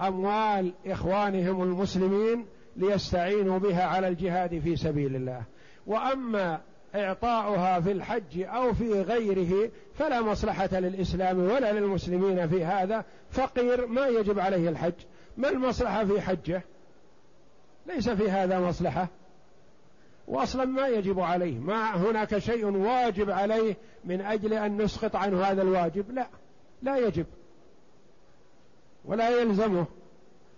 أموال 0.00 0.72
إخوانهم 0.86 1.62
المسلمين 1.62 2.46
ليستعينوا 2.76 3.58
بها 3.58 3.84
على 3.84 4.08
الجهاد 4.08 4.58
في 4.58 4.76
سبيل 4.76 5.16
الله. 5.16 5.42
وأما 5.86 6.60
إعطاؤها 6.94 7.80
في 7.80 7.92
الحج 7.92 8.42
أو 8.42 8.74
في 8.74 9.02
غيره 9.02 9.70
فلا 9.94 10.20
مصلحة 10.20 10.68
للإسلام 10.72 11.38
ولا 11.38 11.72
للمسلمين 11.72 12.48
في 12.48 12.64
هذا. 12.64 13.04
فقير 13.30 13.86
ما 13.86 14.06
يجب 14.06 14.38
عليه 14.38 14.68
الحج. 14.68 14.92
ما 15.36 15.48
المصلحة 15.48 16.04
في 16.04 16.20
حجه؟ 16.20 16.62
ليس 17.86 18.08
في 18.08 18.30
هذا 18.30 18.60
مصلحة. 18.60 19.08
واصلا 20.28 20.64
ما 20.64 20.88
يجب 20.88 21.20
عليه. 21.20 21.58
ما 21.58 21.96
هناك 21.96 22.38
شيء 22.38 22.66
واجب 22.66 23.30
عليه 23.30 23.76
من 24.04 24.20
أجل 24.20 24.52
أن 24.52 24.82
نسقط 24.82 25.16
عنه 25.16 25.42
هذا 25.42 25.62
الواجب. 25.62 26.10
لا. 26.10 26.26
لا 26.82 26.96
يجب. 26.96 27.26
ولا 29.04 29.40
يلزمه. 29.40 29.86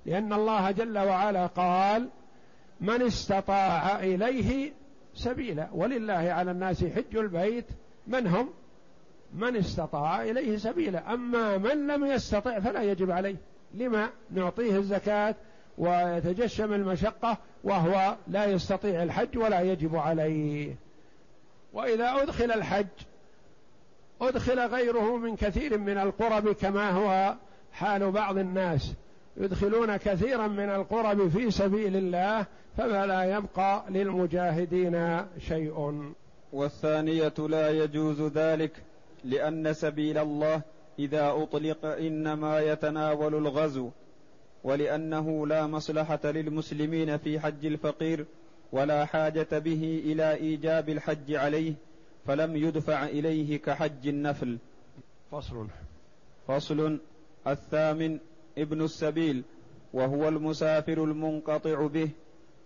لأن 0.07 0.33
الله 0.33 0.71
جل 0.71 0.99
وعلا 0.99 1.47
قال 1.47 2.09
من 2.81 3.03
استطاع 3.03 4.01
إليه 4.01 4.73
سبيلا. 5.17 5.69
ولله 5.73 6.15
على 6.15 6.51
الناس 6.51 6.85
حج 6.85 7.17
البيت 7.17 7.65
من 8.07 8.27
هم؟ 8.27 8.49
من 9.35 9.57
استطاع 9.57 10.23
إليه 10.23 10.57
سبيلا. 10.57 11.15
أما 11.15 11.59
من 11.59 11.87
لم 11.87 12.05
يستطع 12.05 12.61
فلا 12.61 12.83
يجب 12.83 13.11
عليه. 13.11 13.37
لما؟ 13.75 14.09
نعطيه 14.31 14.77
الزكاة 14.77 15.35
ويتجشم 15.79 16.73
المشقة 16.73 17.39
وهو 17.65 18.17
لا 18.29 18.45
يستطيع 18.45 19.03
الحج 19.03 19.39
ولا 19.39 19.61
يجب 19.61 19.97
عليه. 19.97 20.75
وإذا 21.73 22.23
أدخل 22.23 22.53
الحج 22.53 22.87
أدخل 24.21 24.61
غيره 24.61 25.17
من 25.17 25.37
كثير 25.37 25.79
من 25.79 25.99
القرب 25.99 26.53
كما 26.53 26.91
هو 26.91 27.35
حال 27.73 28.11
بعض 28.11 28.39
الناس. 28.39 28.93
يدخلون 29.37 29.97
كثيرا 29.97 30.47
من 30.47 30.71
القرب 30.71 31.29
في 31.29 31.51
سبيل 31.51 31.97
الله 31.97 32.47
فلا 32.77 33.25
يبقى 33.25 33.85
للمجاهدين 33.91 35.21
شيء. 35.39 36.05
والثانية 36.53 37.35
لا 37.39 37.71
يجوز 37.71 38.23
ذلك 38.23 38.83
لأن 39.25 39.73
سبيل 39.73 40.19
الله 40.19 40.63
إذا 40.99 41.31
أطلق 41.31 41.85
إنما 41.85 42.61
يتناول 42.61 43.35
الغزو 43.35 43.91
ولأنه 44.65 45.47
لا 45.47 45.67
مصلحة 45.67 46.21
للمسلمين 46.25 47.17
في 47.17 47.41
حج 47.41 47.67
الفقير 47.67 48.27
ولا 48.73 49.05
حاجة 49.05 49.59
به 49.59 50.03
إلى 50.05 50.35
إيجاب 50.35 50.89
الحج 50.89 51.35
عليه 51.35 51.73
فلم 52.27 52.57
يدفع 52.57 53.05
إليه 53.05 53.57
كحج 53.59 54.09
النفل. 54.09 54.59
فصل. 55.33 55.67
فصل 56.49 56.99
الثامن 57.47 58.19
ابن 58.59 58.83
السبيل 58.83 59.43
وهو 59.93 60.29
المسافر 60.29 61.05
المنقطع 61.05 61.87
به 61.87 62.09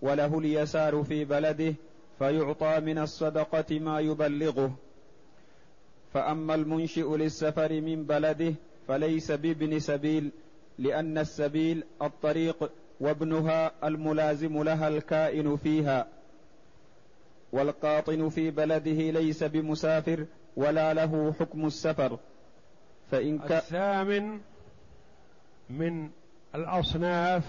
وله 0.03 0.38
اليسار 0.38 1.03
في 1.03 1.24
بلده 1.24 1.74
فيعطى 2.18 2.80
من 2.80 2.99
الصدقة 2.99 3.78
ما 3.78 4.01
يبلغه. 4.01 4.76
فأما 6.14 6.55
المنشئ 6.55 7.16
للسفر 7.16 7.80
من 7.80 8.05
بلده 8.05 8.55
فليس 8.88 9.32
بابن 9.32 9.78
سبيل 9.78 10.30
لأن 10.78 11.18
السبيل 11.18 11.84
الطريق 12.03 12.70
وابنها 13.01 13.72
الملازم 13.84 14.62
لها 14.62 14.88
الكائن 14.88 15.57
فيها. 15.57 16.07
والقاطن 17.53 18.28
في 18.28 18.51
بلده 18.51 19.11
ليس 19.11 19.45
بمسافر 19.45 20.26
ولا 20.57 20.95
له 20.95 21.32
حكم 21.41 21.66
السفر. 21.66 22.18
فإن 23.11 23.38
ك... 23.38 23.53
الثامن 23.53 24.41
من 25.71 26.11
الأصناف 26.55 27.45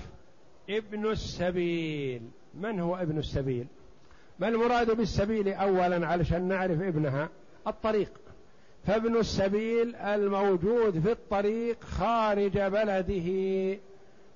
ابن 0.69 1.05
السبيل. 1.05 2.21
من 2.53 2.79
هو 2.79 2.95
ابن 2.95 3.17
السبيل؟ 3.17 3.67
ما 4.39 4.47
المراد 4.47 4.91
بالسبيل 4.91 5.53
أولا 5.53 6.07
علشان 6.07 6.47
نعرف 6.47 6.81
ابنها؟ 6.81 7.29
الطريق. 7.67 8.11
فابن 8.87 9.17
السبيل 9.17 9.95
الموجود 9.95 10.99
في 10.99 11.11
الطريق 11.11 11.83
خارج 11.83 12.59
بلده 12.59 13.77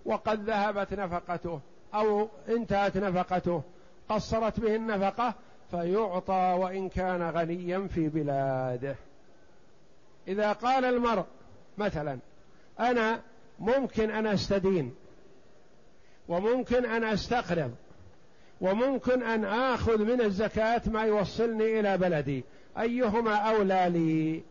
وقد 0.06 0.50
ذهبت 0.50 0.94
نفقته 0.94 1.60
أو 1.94 2.30
انتهت 2.50 2.98
نفقته 2.98 3.64
قصرت 4.10 4.60
به 4.60 4.76
النفقة 4.76 5.34
فيعطى 5.72 6.58
وإن 6.60 6.90
كان 6.90 7.30
غنيا 7.30 7.88
في 7.88 8.10
بلاده. 8.10 8.96
إذا 10.28 10.52
قال 10.52 10.86
المرء 10.86 11.26
مثلا 11.78 12.20
أنا 12.80 13.22
ممكن 13.60 14.12
أن 14.12 14.28
أستدين 14.28 14.94
وممكن 16.28 16.86
أن 16.86 17.04
أستقرض 17.04 17.72
وممكن 18.62 19.24
أن 19.24 19.46
آخذ 19.46 20.02
من 20.02 20.22
الزكاة 20.22 20.82
ما 20.86 21.02
يوصلني 21.04 21.80
إلى 21.80 21.98
بلدي. 21.98 22.44
أيهما 22.80 23.36
أولى 23.36 23.90
لي؟ 23.90 24.44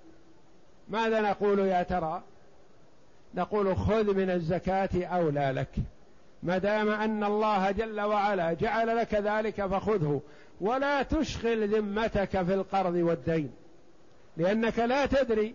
ماذا 0.89 1.21
نقول 1.21 1.59
يا 1.59 1.83
ترى؟ 1.83 2.23
نقول 3.35 3.77
خذ 3.77 4.15
من 4.15 4.31
الزكاة 4.31 5.05
أولى 5.05 5.53
لك. 5.57 5.77
ما 6.43 6.59
دام 6.59 6.89
أن 6.89 7.25
الله 7.25 7.71
جل 7.71 8.01
وعلا 8.01 8.53
جعل 8.53 8.97
لك 8.97 9.15
ذلك 9.15 9.67
فخذه 9.67 10.21
ولا 10.61 11.03
تشغل 11.03 11.69
ذمتك 11.69 12.43
في 12.43 12.55
القرض 12.55 12.95
والدين 12.95 13.51
لأنك 14.37 14.79
لا 14.79 15.07
تدري 15.07 15.55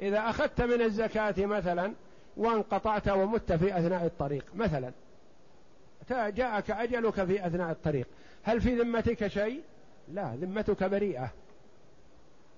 إذا 0.00 0.18
أخذت 0.18 0.60
من 0.60 0.82
الزكاة 0.82 1.34
مثلا 1.38 1.92
وانقطعت 2.40 3.08
ومت 3.08 3.52
في 3.52 3.78
أثناء 3.78 4.06
الطريق. 4.06 4.44
مثلا 4.54 4.92
جاءك 6.10 6.70
أجلك 6.70 7.24
في 7.24 7.46
أثناء 7.46 7.70
الطريق. 7.70 8.06
هل 8.42 8.60
في 8.60 8.74
ذمتك 8.80 9.26
شيء؟ 9.26 9.62
لا 10.12 10.36
ذمتك 10.36 10.84
بريئة. 10.84 11.30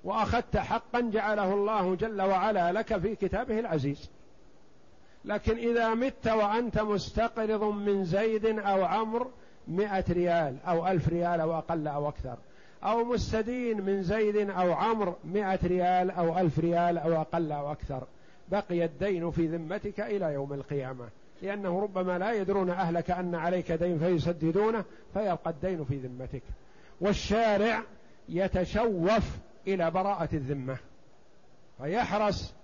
وأخذت 0.05 0.57
حقا 0.57 1.01
جعله 1.01 1.55
الله 1.55 1.95
جل 1.95 2.23
وعلا 2.23 2.73
لك 2.73 2.99
في 2.99 3.17
كتابه 3.17 3.61
العزيز. 3.61 4.11
لكن 5.25 5.57
إذا 5.57 5.95
مت 5.95 6.27
وأنت 6.27 6.79
مستقرض 6.81 7.63
من 7.63 8.05
زيد 8.05 8.47
أو 8.47 8.85
عمرو 8.85 9.31
مئة 9.69 10.05
ريال 10.13 10.57
أو 10.67 10.89
ألف 10.89 11.09
ريال 11.09 11.41
أو 11.41 11.59
أقل 11.59 11.89
أو 11.89 12.09
أكثر. 12.09 12.37
أو 12.85 13.05
مستدين 13.05 13.81
من 13.81 14.03
زيد 14.03 14.51
أو 14.51 14.73
عمرو 14.73 15.15
مئة 15.25 15.67
ريال 15.67 16.11
أو 16.11 16.39
ألف 16.39 16.59
ريال 16.59 16.99
أو 16.99 17.21
أقل 17.21 17.53
أو 17.53 17.73
أكثر. 17.73 18.07
بقي 18.53 18.85
الدين 18.85 19.31
في 19.31 19.47
ذمتك 19.47 20.01
إلى 20.01 20.33
يوم 20.33 20.53
القيامة. 20.53 21.09
لأنه 21.43 21.81
ربما 21.81 22.19
لا 22.19 22.33
يدرون 22.33 22.71
أهلك 22.71 23.11
أن 23.11 23.35
عليك 23.35 23.73
دين 23.73 23.99
فيسددونه 23.99 24.85
فيبقى 25.15 25.51
الدين 25.51 25.85
في 25.85 25.97
ذمتك. 25.97 26.43
والشارع 27.01 27.83
يتشوف 28.29 29.39
إلى 29.67 29.91
براءة 29.91 30.29
الذمة. 30.33 30.77
فيحرص 31.79 32.55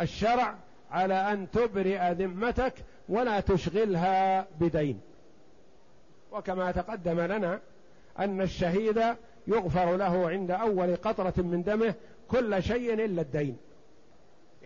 الشرع 0.00 0.54
على 0.90 1.14
أن 1.14 1.50
تبرئ 1.50 2.12
ذمتك 2.12 2.74
ولا 3.08 3.40
تشغلها 3.40 4.46
بدين. 4.60 5.00
وكما 6.32 6.70
تقدم 6.72 7.20
لنا 7.20 7.60
أن 8.18 8.40
الشهيد 8.40 9.02
يغفر 9.46 9.96
له 9.96 10.28
عند 10.28 10.50
أول 10.50 10.96
قطرة 10.96 11.34
من 11.36 11.62
دمه 11.62 11.94
كل 12.28 12.62
شيء 12.62 12.94
إلا 13.04 13.22
الدين. 13.22 13.56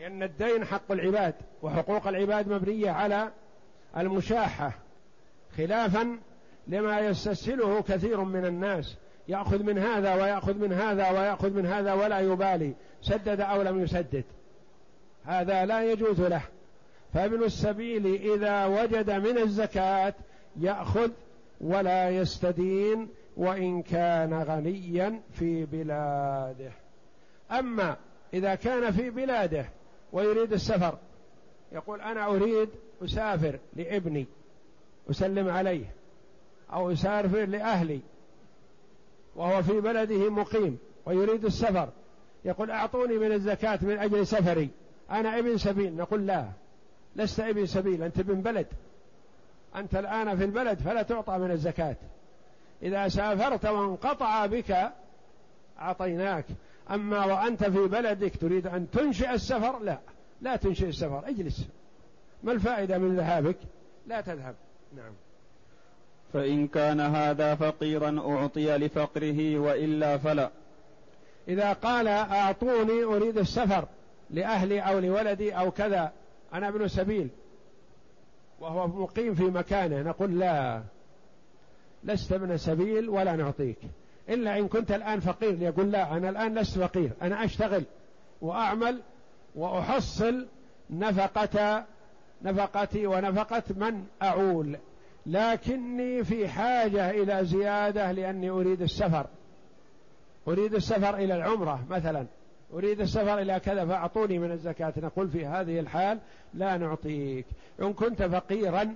لأن 0.03 0.23
الدين 0.23 0.65
حق 0.65 0.93
العباد 0.93 1.35
وحقوق 1.63 2.07
العباد 2.07 2.49
مبنية 2.49 2.91
على 2.91 3.31
المشاحة 3.97 4.73
خلافا 5.57 6.19
لما 6.67 7.01
يستسهله 7.01 7.83
كثير 7.83 8.21
من 8.21 8.45
الناس. 8.45 8.97
يأخذ 9.29 9.63
من 9.63 9.79
هذا 9.79 10.15
ويأخذ 10.15 10.55
من 10.55 10.73
هذا 10.73 11.11
ويأخذ 11.11 11.51
من 11.51 11.67
هذا 11.67 11.93
ولا 11.93 12.21
يبالي. 12.21 12.75
سدد 13.03 13.41
أو 13.41 13.63
لم 13.63 13.83
يسدد. 13.83 14.25
هذا 15.25 15.65
لا 15.65 15.93
يجوز 15.93 16.21
له. 16.21 16.43
فابن 17.15 17.43
السبيل 17.43 18.07
إذا 18.07 18.65
وجد 18.65 19.11
من 19.11 19.39
الزكاة 19.39 20.15
يأخذ 20.61 21.11
ولا 21.61 22.11
يستدين 22.11 23.09
وإن 23.37 23.83
كان 23.83 24.43
غنيا 24.43 25.21
في 25.33 25.65
بلاده. 25.65 26.73
أما 27.51 27.97
إذا 28.35 28.55
كان 28.55 28.91
في 28.91 29.11
بلاده 29.11 29.67
ويريد 30.13 30.53
السفر. 30.53 30.99
يقول 31.73 32.01
أنا 32.01 32.27
أريد 32.27 32.69
أسافر 33.05 33.59
لابني 33.77 34.27
أسلم 35.11 35.49
عليه 35.49 35.85
أو 36.73 36.93
أسافر 36.93 37.45
لأهلي 37.45 38.01
وهو 39.37 39.63
في 39.63 39.81
بلده 39.81 40.31
مقيم 40.31 40.79
ويريد 41.07 41.45
السفر. 41.45 41.89
يقول 42.45 42.71
أعطوني 42.71 43.19
من 43.19 43.33
الزكاة 43.33 43.79
من 43.83 43.99
أجل 43.99 44.27
سفري. 44.27 44.69
أنا 45.11 45.39
ابن 45.39 45.59
سبيل. 45.59 45.97
نقول 45.97 46.27
لا 46.27 46.49
لست 47.17 47.41
ابن 47.41 47.67
سبيل 47.67 48.03
أنت 48.03 48.19
ابن 48.19 48.41
بلد. 48.41 48.67
أنت 49.77 49.95
الآن 49.95 50.37
في 50.37 50.45
البلد 50.45 50.79
فلا 50.79 51.03
تعطى 51.03 51.39
من 51.39 51.51
الزكاة. 51.51 51.97
إذا 52.83 53.09
سافرت 53.09 53.67
وانقطع 53.67 54.47
بك 54.47 54.93
أعطيناك. 55.79 56.45
أما 56.91 57.25
وأنت 57.25 57.65
في 57.65 57.87
بلدك 57.89 58.37
تريد 58.37 58.67
أن 58.67 58.91
تنشئ 58.91 59.35
السفر 59.35 59.79
لا. 59.79 59.99
لا 60.41 60.57
تنشئ 60.57 60.89
السفر 60.89 61.29
اجلس. 61.29 61.69
ما 62.43 62.53
الفائدة 62.53 62.99
من 62.99 63.17
ذهابك؟ 63.17 63.57
لا 64.07 64.21
تذهب. 64.21 64.55
نعم. 64.97 65.13
فإن 66.33 66.69
كان 66.69 67.01
هذا 67.01 67.55
فقيرا 67.55 68.21
أعطي 68.21 68.77
لفقره 68.77 69.59
وإلا 69.59 70.19
فلا. 70.19 70.51
إذا 71.49 71.73
قال 71.73 72.09
أعطوني 72.09 73.05
أريد 73.05 73.39
السفر 73.39 73.89
لأهلي 74.31 74.81
أو 74.81 74.99
لولدي 74.99 75.53
أو 75.53 75.71
كذا 75.71 76.13
أنا 76.55 76.69
ابن 76.69 76.89
سبيل. 76.89 77.29
وهو 78.61 78.87
مقيم 78.87 79.35
في 79.35 79.45
مكانه 79.45 80.03
نقول 80.03 80.39
لا. 80.39 80.83
لست 82.05 82.33
ابن 82.33 82.57
سبيل 82.57 83.09
ولا 83.09 83.37
نعطيك. 83.37 83.79
إلا 84.29 84.59
إن 84.59 84.69
كنت 84.69 84.93
الآن 84.93 85.21
فقير. 85.21 85.63
يقول 85.63 85.93
لا 85.93 86.17
أنا 86.17 86.29
الآن 86.29 86.55
لست 86.55 86.79
فقير. 86.79 87.11
أنا 87.23 87.45
أشتغل 87.45 87.85
وأعمل 88.41 89.01
وأحصل 89.55 90.47
نفقة 90.91 91.85
نفقتي 92.43 93.07
ونفقة 93.07 93.63
من 93.71 94.05
أعول. 94.23 94.77
لكني 95.27 96.25
في 96.25 96.49
حاجة 96.49 97.11
إلى 97.11 97.45
زيادة 97.45 98.13
لأني 98.13 98.51
أريد 98.51 98.83
السفر. 98.83 99.27
أريد 100.49 100.75
السفر 100.75 101.17
إلى 101.17 101.37
العمرة 101.37 101.85
مثلا. 101.91 102.27
أريد 102.73 103.01
السفر 103.01 103.39
إلى 103.39 103.61
كذا 103.61 103.87
فأعطوني 103.87 104.39
من 104.39 104.53
الزكاة. 104.53 104.93
نقول 104.97 105.29
في 105.29 105.47
هذه 105.47 105.81
الحال 105.81 106.19
لا 106.55 106.77
نعطيك. 106.77 107.47
إن 107.83 107.93
كنت 107.93 108.23
فقيرا 108.23 108.95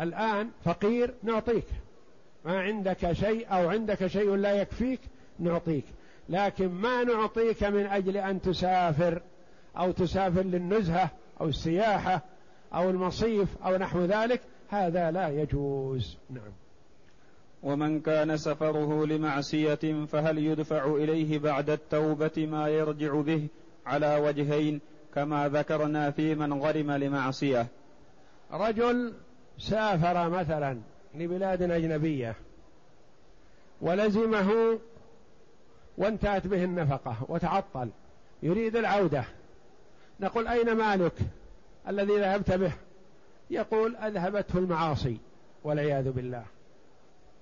الآن 0.00 0.50
فقير 0.64 1.14
نعطيك. 1.22 1.64
ما 2.46 2.60
عندك 2.60 3.12
شيء 3.12 3.46
أو 3.52 3.68
عندك 3.68 4.06
شيء 4.06 4.34
لا 4.34 4.52
يكفيك 4.52 5.00
نعطيك. 5.38 5.84
لكن 6.28 6.68
ما 6.68 7.04
نعطيك 7.04 7.64
من 7.64 7.86
أجل 7.86 8.16
أن 8.16 8.40
تسافر 8.40 9.22
أو 9.78 9.90
تسافر 9.90 10.42
للنزهة 10.42 11.10
أو 11.40 11.48
السياحة 11.48 12.22
أو 12.74 12.90
المصيف 12.90 13.48
أو 13.64 13.76
نحو 13.76 14.04
ذلك 14.04 14.40
هذا 14.68 15.10
لا 15.10 15.28
يجوز. 15.28 16.16
نعم. 16.30 16.52
ومن 17.62 18.00
كان 18.00 18.36
سفره 18.36 19.06
لمعصية 19.06 20.04
فهل 20.06 20.38
يدفع 20.38 20.86
إليه 20.94 21.38
بعد 21.38 21.70
التوبة 21.70 22.46
ما 22.50 22.68
يرجع 22.68 23.20
به 23.20 23.46
على 23.86 24.16
وجهين 24.16 24.80
كما 25.14 25.48
ذكرنا 25.48 26.10
في 26.10 26.34
من 26.34 26.52
غرم 26.52 26.90
لمعصية؟ 26.90 27.66
رجل 28.52 29.14
سافر 29.58 30.28
مثلا 30.28 30.78
لبلاد 31.16 31.62
أجنبية. 31.62 32.34
ولزمه 33.80 34.78
وانتهت 35.98 36.46
به 36.46 36.64
النفقة 36.64 37.16
وتعطل. 37.28 37.88
يريد 38.42 38.76
العودة. 38.76 39.24
نقول 40.20 40.48
أين 40.48 40.72
مالك 40.72 41.12
الذي 41.88 42.16
ذهبت 42.18 42.52
به؟ 42.52 42.72
يقول 43.50 43.96
أذهبته 43.96 44.58
المعاصي 44.58 45.16
والعياذ 45.64 46.10
بالله. 46.10 46.44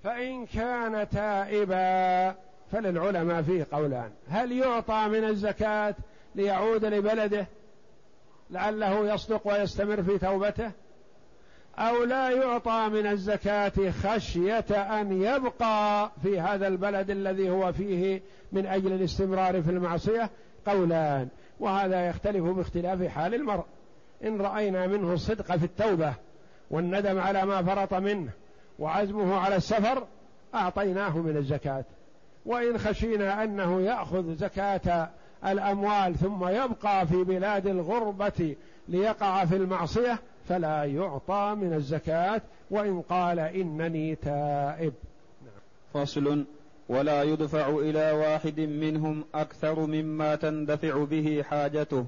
فإن 0.04 0.46
كان 0.46 1.08
تائبا 1.08 2.34
فللعلماء 2.72 3.42
فيه 3.42 3.66
قولان. 3.72 4.10
هل 4.28 4.52
يعطى 4.52 5.08
من 5.08 5.24
الزكاة 5.24 5.94
ليعود 6.34 6.84
لبلده؟ 6.84 7.46
لعله 8.50 9.14
يصدق 9.14 9.48
ويستمر 9.48 10.02
في 10.02 10.18
توبته؟ 10.18 10.70
أو 11.78 12.04
لا 12.04 12.30
يعطى 12.30 12.88
من 12.92 13.06
الزكاة 13.06 13.90
خشية 13.90 15.00
أن 15.00 15.22
يبقى 15.22 16.10
في 16.22 16.40
هذا 16.40 16.66
البلد 16.66 17.10
الذي 17.10 17.50
هو 17.50 17.72
فيه 17.72 18.22
من 18.52 18.66
أجل 18.66 18.92
الاستمرار 18.92 19.62
في 19.62 19.70
المعصية؟ 19.70 20.30
قولان. 20.66 21.28
وهذا 21.60 22.08
يختلف 22.08 22.44
باختلاف 22.44 23.02
حال 23.06 23.34
المرء. 23.34 23.64
إن 24.24 24.40
رأينا 24.40 24.86
منه 24.86 25.12
الصدق 25.12 25.56
في 25.56 25.64
التوبة 25.64 26.14
والندم 26.70 27.18
على 27.20 27.46
ما 27.46 27.62
فرط 27.62 27.94
منه 27.94 28.30
وعزمه 28.78 29.36
على 29.36 29.56
السفر 29.56 30.06
أعطيناه 30.54 31.18
من 31.18 31.36
الزكاة. 31.36 31.84
وإن 32.46 32.78
خشينا 32.78 33.44
أنه 33.44 33.80
يأخذ 33.80 34.34
زكاة 34.34 35.08
الأموال 35.46 36.14
ثم 36.14 36.48
يبقى 36.48 37.06
في 37.06 37.24
بلاد 37.24 37.66
الغربة 37.66 38.56
ليقع 38.88 39.44
في 39.44 39.56
المعصية 39.56 40.18
فلا 40.48 40.84
يعطى 40.84 41.56
من 41.60 41.72
الزكاة 41.72 42.42
وإن 42.70 43.00
قال 43.00 43.38
إنني 43.38 44.14
تائب. 44.14 44.92
فصل 45.94 46.44
ولا 46.88 47.22
يدفع 47.22 47.68
إلى 47.68 48.12
واحد 48.12 48.60
منهم 48.60 49.24
أكثر 49.34 49.86
مما 49.86 50.34
تندفع 50.34 51.04
به 51.04 51.42
حاجته. 51.42 52.06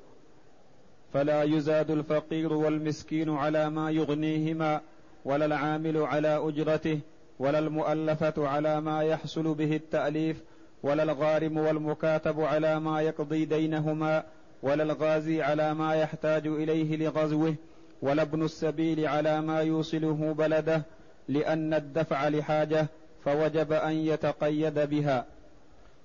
فلا 1.13 1.43
يزاد 1.43 1.91
الفقير 1.91 2.53
والمسكين 2.53 3.31
على 3.31 3.71
ما 3.71 3.91
يغنيهما 3.91 4.81
ولا 5.25 5.45
العامل 5.45 5.97
على 5.97 6.49
أجرته 6.49 7.01
ولا 7.39 7.59
المؤلفة 7.59 8.49
على 8.49 8.81
ما 8.81 9.03
يحصل 9.03 9.55
به 9.55 9.77
التأليف 9.77 10.43
ولا 10.83 11.03
الغارم 11.03 11.57
والمكاتب 11.59 12.41
على 12.41 12.81
ما 12.81 13.01
يقضي 13.01 13.45
دينهما 13.45 14.25
ولا 14.63 14.83
الغازي 14.83 15.43
على 15.43 15.75
ما 15.75 15.95
يحتاج 15.95 16.47
إليه 16.47 16.97
لغزوه 16.97 17.55
ولا 18.03 18.23
ابن 18.23 18.45
السبيل 18.45 19.07
على 19.07 19.41
ما 19.41 19.61
يوصله 19.61 20.35
بلده 20.39 20.83
لأن 21.29 21.75
الدفع 21.75 22.29
لحاجة 22.29 22.87
فوجب 23.25 23.73
أن 23.73 23.93
يتقيد 23.93 24.79
بها. 24.79 25.27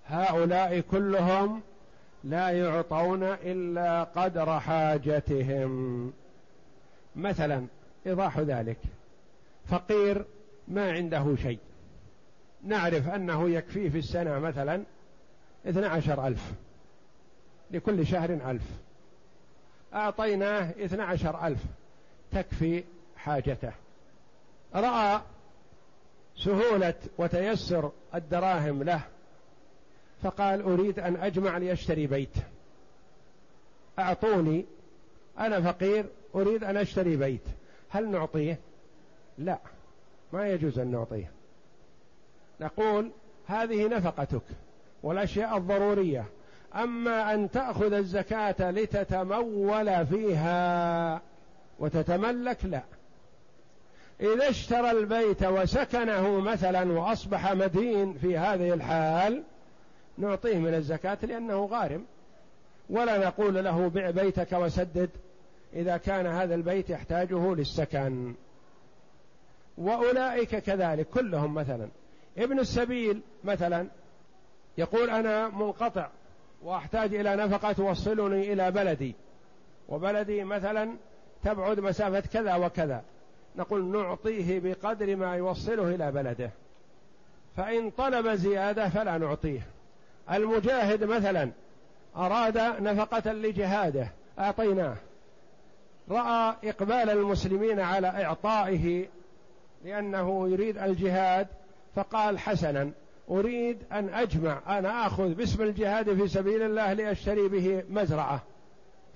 هؤلاء 0.05 0.79
كلهم 0.79 1.61
لا 2.23 2.49
يعطون 2.49 3.23
إلا 3.23 4.03
قدر 4.03 4.59
حاجتهم. 4.59 6.13
مثلا 7.15 7.65
إيضاح 8.07 8.39
ذلك. 8.39 8.77
فقير 9.69 10.25
ما 10.67 10.91
عنده 10.91 11.35
شيء. 11.35 11.59
نعرف 12.63 13.09
أنه 13.09 13.49
يكفيه 13.49 13.89
في 13.89 13.97
السنة 13.97 14.39
مثلا 14.39 14.83
اثنى 15.65 15.85
عشر 15.85 16.27
ألف. 16.27 16.51
لكل 17.71 18.07
شهر 18.07 18.33
ألف. 18.51 18.63
أعطيناه 19.93 20.69
اثنى 20.85 21.01
عشر 21.01 21.47
ألف. 21.47 21.59
تكفي 22.32 22.84
حاجته. 23.17 23.71
رأى 24.75 25.21
سهولة 26.38 26.93
وتيسر 27.17 27.91
الدراهم 28.15 28.84
له 28.84 29.01
فقال 30.23 30.61
أريد 30.61 30.99
أن 30.99 31.15
أجمع 31.15 31.57
ليشتري 31.57 32.07
بيت. 32.07 32.34
أعطوني 33.99 34.65
أنا 35.39 35.71
فقير 35.71 36.05
أريد 36.36 36.63
أن 36.63 36.77
أشتري 36.77 37.15
بيت. 37.15 37.43
هل 37.89 38.11
نعطيه؟ 38.11 38.59
لا 39.38 39.57
ما 40.34 40.49
يجوز 40.49 40.79
أن 40.79 40.91
نعطيه. 40.91 41.32
نقول 42.61 43.11
هذه 43.47 43.88
نفقتك 43.88 44.41
والأشياء 45.03 45.57
الضرورية 45.57 46.25
أما 46.75 47.34
أن 47.34 47.51
تأخذ 47.51 47.93
الزكاة 47.93 48.71
لتتمول 48.71 50.05
فيها 50.07 51.21
وتتملك 51.82 52.65
لا. 52.65 52.82
إذا 54.19 54.49
اشترى 54.49 54.91
البيت 54.91 55.43
وسكنه 55.43 56.39
مثلا 56.39 56.91
وأصبح 56.91 57.53
مدين 57.53 58.13
في 58.13 58.38
هذه 58.38 58.73
الحال 58.73 59.43
نعطيه 60.17 60.57
من 60.57 60.73
الزكاة 60.73 61.17
لأنه 61.23 61.65
غارم. 61.65 62.05
ولا 62.89 63.27
نقول 63.27 63.63
له 63.63 63.88
بع 63.88 64.09
بيتك 64.09 64.51
وسدد 64.53 65.09
إذا 65.73 65.97
كان 65.97 66.25
هذا 66.25 66.55
البيت 66.55 66.89
يحتاجه 66.89 67.53
للسكن. 67.55 68.34
وأولئك 69.77 70.55
كذلك 70.55 71.07
كلهم 71.07 71.53
مثلا. 71.53 71.88
ابن 72.38 72.59
السبيل 72.59 73.21
مثلا 73.43 73.88
يقول 74.77 75.09
أنا 75.09 75.47
منقطع 75.47 76.09
وأحتاج 76.63 77.15
إلى 77.15 77.36
نفقة 77.36 77.71
توصلني 77.71 78.53
إلى 78.53 78.71
بلدي. 78.71 79.15
وبلدي 79.89 80.43
مثلا 80.43 80.95
تبعد 81.43 81.79
مسافة 81.79 82.19
كذا 82.19 82.55
وكذا. 82.55 83.03
نقول 83.55 83.85
نعطيه 83.85 84.59
بقدر 84.59 85.15
ما 85.15 85.35
يوصله 85.35 85.95
إلى 85.95 86.11
بلده. 86.11 86.49
فإن 87.57 87.89
طلب 87.89 88.27
زيادة 88.27 88.89
فلا 88.89 89.17
نعطيه. 89.17 89.61
المجاهد 90.31 91.03
مثلا 91.03 91.51
أراد 92.15 92.57
نفقة 92.57 93.31
لجهاده 93.31 94.07
أعطيناه. 94.39 94.95
رأى 96.09 96.55
إقبال 96.63 97.09
المسلمين 97.09 97.79
على 97.79 98.07
إعطائه 98.07 99.07
لأنه 99.85 100.49
يريد 100.49 100.77
الجهاد 100.77 101.47
فقال 101.95 102.39
حسنا 102.39 102.91
أريد 103.29 103.77
أن 103.91 104.09
أجمع 104.09 104.61
أنا 104.67 105.07
آخذ 105.07 105.33
باسم 105.33 105.63
الجهاد 105.63 106.13
في 106.13 106.27
سبيل 106.27 106.61
الله 106.61 106.93
لأشتري 106.93 107.47
به 107.47 107.83
مزرعة 107.89 108.41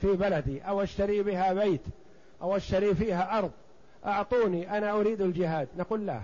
في 0.02 0.08
بلدي 0.08 0.62
أو 0.62 0.84
أشتري 0.84 1.24
بها 1.24 1.54
بيت. 1.54 1.82
أو 2.42 2.56
أشتري 2.56 2.96
فيها 2.96 3.38
أرض 3.38 3.52
أعطوني 4.06 4.78
أنا 4.78 4.92
أريد 4.92 5.22
الجهاد. 5.22 5.68
نقول 5.78 6.06
لا. 6.06 6.20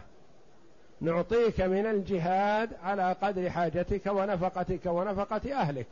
نعطيك 1.01 1.61
من 1.61 1.85
الجهاد 1.85 2.69
على 2.83 3.15
قدر 3.21 3.49
حاجتك 3.49 4.05
ونفقتك 4.05 4.85
ونفقة 4.85 5.53
أهلك. 5.53 5.87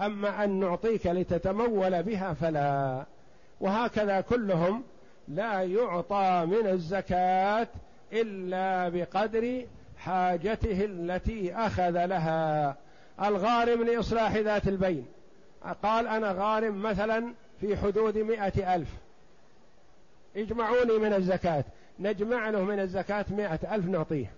أما 0.00 0.44
أن 0.44 0.60
نعطيك 0.60 1.06
لتتمول 1.06 2.02
بها 2.02 2.32
فلا. 2.32 3.04
وهكذا 3.60 4.20
كلهم 4.20 4.82
لا 5.28 5.62
يعطى 5.62 6.46
من 6.46 6.66
الزكاة 6.66 7.68
إلا 8.12 8.88
بقدر 8.88 9.66
حاجته 9.98 10.84
التي 10.84 11.54
أخذ 11.54 12.06
لها. 12.06 12.76
الغارم 13.22 13.82
لإصلاح 13.82 14.36
ذات 14.36 14.68
البين. 14.68 15.06
قال 15.82 16.06
أنا 16.06 16.32
غارم 16.32 16.82
مثلا 16.82 17.34
في 17.60 17.76
حدود 17.76 18.18
مئة 18.18 18.74
ألف. 18.74 18.88
اجمعوني 20.36 20.98
من 20.98 21.12
الزكاة. 21.12 21.64
نجمع 22.00 22.50
له 22.50 22.64
من 22.64 22.80
الزكاة 22.80 23.24
مئة 23.30 23.74
ألف 23.74 23.86
نعطيه. 23.86 24.30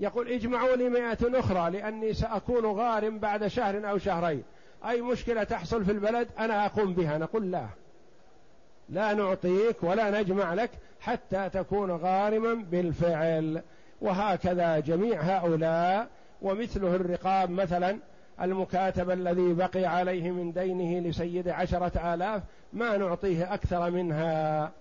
يقول 0.00 0.28
اجمعوا 0.28 0.76
لي 0.76 0.88
مئة 0.88 1.38
أخرى 1.38 1.70
لأني 1.70 2.14
سأكون 2.14 2.66
غارم 2.66 3.18
بعد 3.18 3.46
شهر 3.46 3.90
أو 3.90 3.98
شهرين. 3.98 4.42
أي 4.88 5.00
مشكلة 5.00 5.44
تحصل 5.44 5.84
في 5.84 5.92
البلد 5.92 6.28
أنا 6.38 6.66
أقوم 6.66 6.94
بها. 6.94 7.18
نقول 7.18 7.50
لا. 7.50 7.66
لا 8.88 9.14
نعطيك 9.14 9.76
ولا 9.82 10.20
نجمع 10.20 10.54
لك 10.54 10.70
حتى 11.00 11.48
تكون 11.48 11.90
غارما 11.90 12.54
بالفعل. 12.54 13.62
وهكذا 14.00 14.78
جميع 14.78 15.20
هؤلاء. 15.20 16.08
ومثله 16.42 16.96
الرقاب 16.96 17.50
مثلا 17.50 17.98
المكاتب 18.42 19.10
الذي 19.10 19.52
بقي 19.52 19.84
عليه 19.84 20.30
من 20.30 20.52
دينه 20.52 21.08
لسيد 21.08 21.48
عشرة 21.48 22.14
آلاف 22.14 22.42
ما 22.72 22.96
نعطيه 22.96 23.54
أكثر 23.54 23.90
منها. 23.90 24.72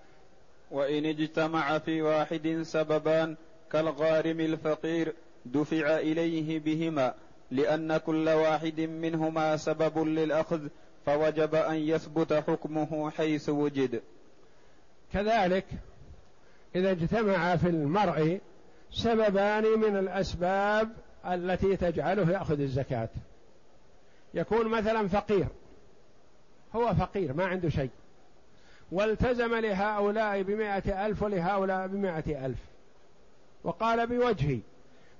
وإن 0.71 1.05
اجتمع 1.05 1.77
في 1.77 2.01
واحد 2.01 2.59
سببان 2.61 3.35
كالغارم 3.71 4.39
الفقير 4.39 5.13
دفع 5.45 5.97
إليه 5.97 6.59
بهما 6.59 7.13
لأن 7.51 7.97
كل 7.97 8.29
واحد 8.29 8.79
منهما 8.81 9.57
سبب 9.57 9.97
للأخذ 9.97 10.67
فوجب 11.05 11.55
أن 11.55 11.75
يثبت 11.75 12.33
حكمه 12.33 13.09
حيث 13.09 13.49
وجد. 13.49 14.01
كذلك 15.13 15.65
إذا 16.75 16.91
اجتمع 16.91 17.55
في 17.55 17.67
المرء 17.67 18.39
سببان 18.91 19.79
من 19.79 19.97
الأسباب 19.97 20.89
التي 21.25 21.75
تجعله 21.75 22.31
يأخذ 22.31 22.59
الزكاة. 22.59 23.09
يكون 24.33 24.67
مثلا 24.67 25.07
فقير 25.07 25.47
هو 26.75 26.93
فقير 26.93 27.33
ما 27.33 27.45
عنده 27.45 27.69
شيء. 27.69 27.89
والتزم 28.91 29.55
لهؤلاء 29.55 30.41
بمائة 30.41 31.05
ألف 31.05 31.23
ولهؤلاء 31.23 31.87
بمائة 31.87 32.45
ألف. 32.45 32.57
وقال 33.63 34.07
بوجهي 34.07 34.59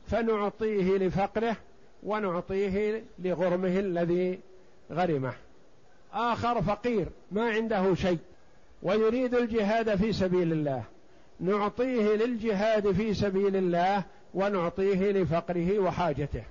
فنعطيه 0.08 0.98
لفقره 0.98 1.56
ونعطيه 2.04 3.04
لغرمه 3.20 3.80
الذي 3.80 4.40
غرمه. 4.92 5.34
آخر 6.14 6.62
فقير 6.62 7.08
ما 7.32 7.50
عنده 7.50 7.96
شيء 7.96 8.20
ويريد 8.84 9.36
الجهاد 9.36 9.96
في 9.96 10.14
سبيل 10.14 10.52
الله. 10.52 10.84
نعطيه 11.40 12.16
للجهاد 12.16 12.92
في 12.92 13.14
سبيل 13.14 13.56
الله 13.56 14.04
ونعطيه 14.34 15.12
لفقره 15.12 15.80
وحاجته. 15.80 16.44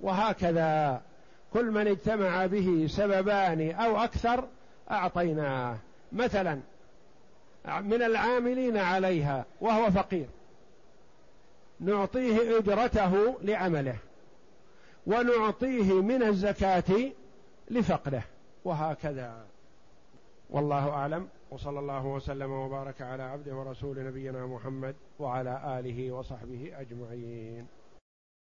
وهكذا 0.00 1.02
كل 1.52 1.70
من 1.70 1.86
اجتمع 1.86 2.46
به 2.46 2.86
سببان 2.88 3.70
أو 3.70 3.96
أكثر 3.96 4.44
أعطيناه. 4.90 5.76
مثلا 6.12 6.60
من 7.66 8.02
العاملين 8.02 8.76
عليها 8.76 9.44
وهو 9.60 9.90
فقير. 9.90 10.26
نعطيه 11.80 12.58
إجرته 12.58 13.38
لعمله 13.42 13.96
ونعطيه 15.06 16.02
من 16.02 16.22
الزكاة 16.22 17.12
لفقره. 17.70 18.22
وهكذا. 18.64 19.46
والله 20.50 20.90
أعلم. 20.90 21.28
وصلى 21.50 21.78
الله 21.78 22.06
وسلم 22.06 22.50
وبارك 22.50 23.02
على 23.02 23.22
عبده 23.22 23.54
ورسول 23.54 24.06
نبينا 24.06 24.46
محمد 24.46 24.94
وعلى 25.18 25.78
آله 25.78 26.12
وصحبه 26.12 26.72
أجمعين. 26.80 27.66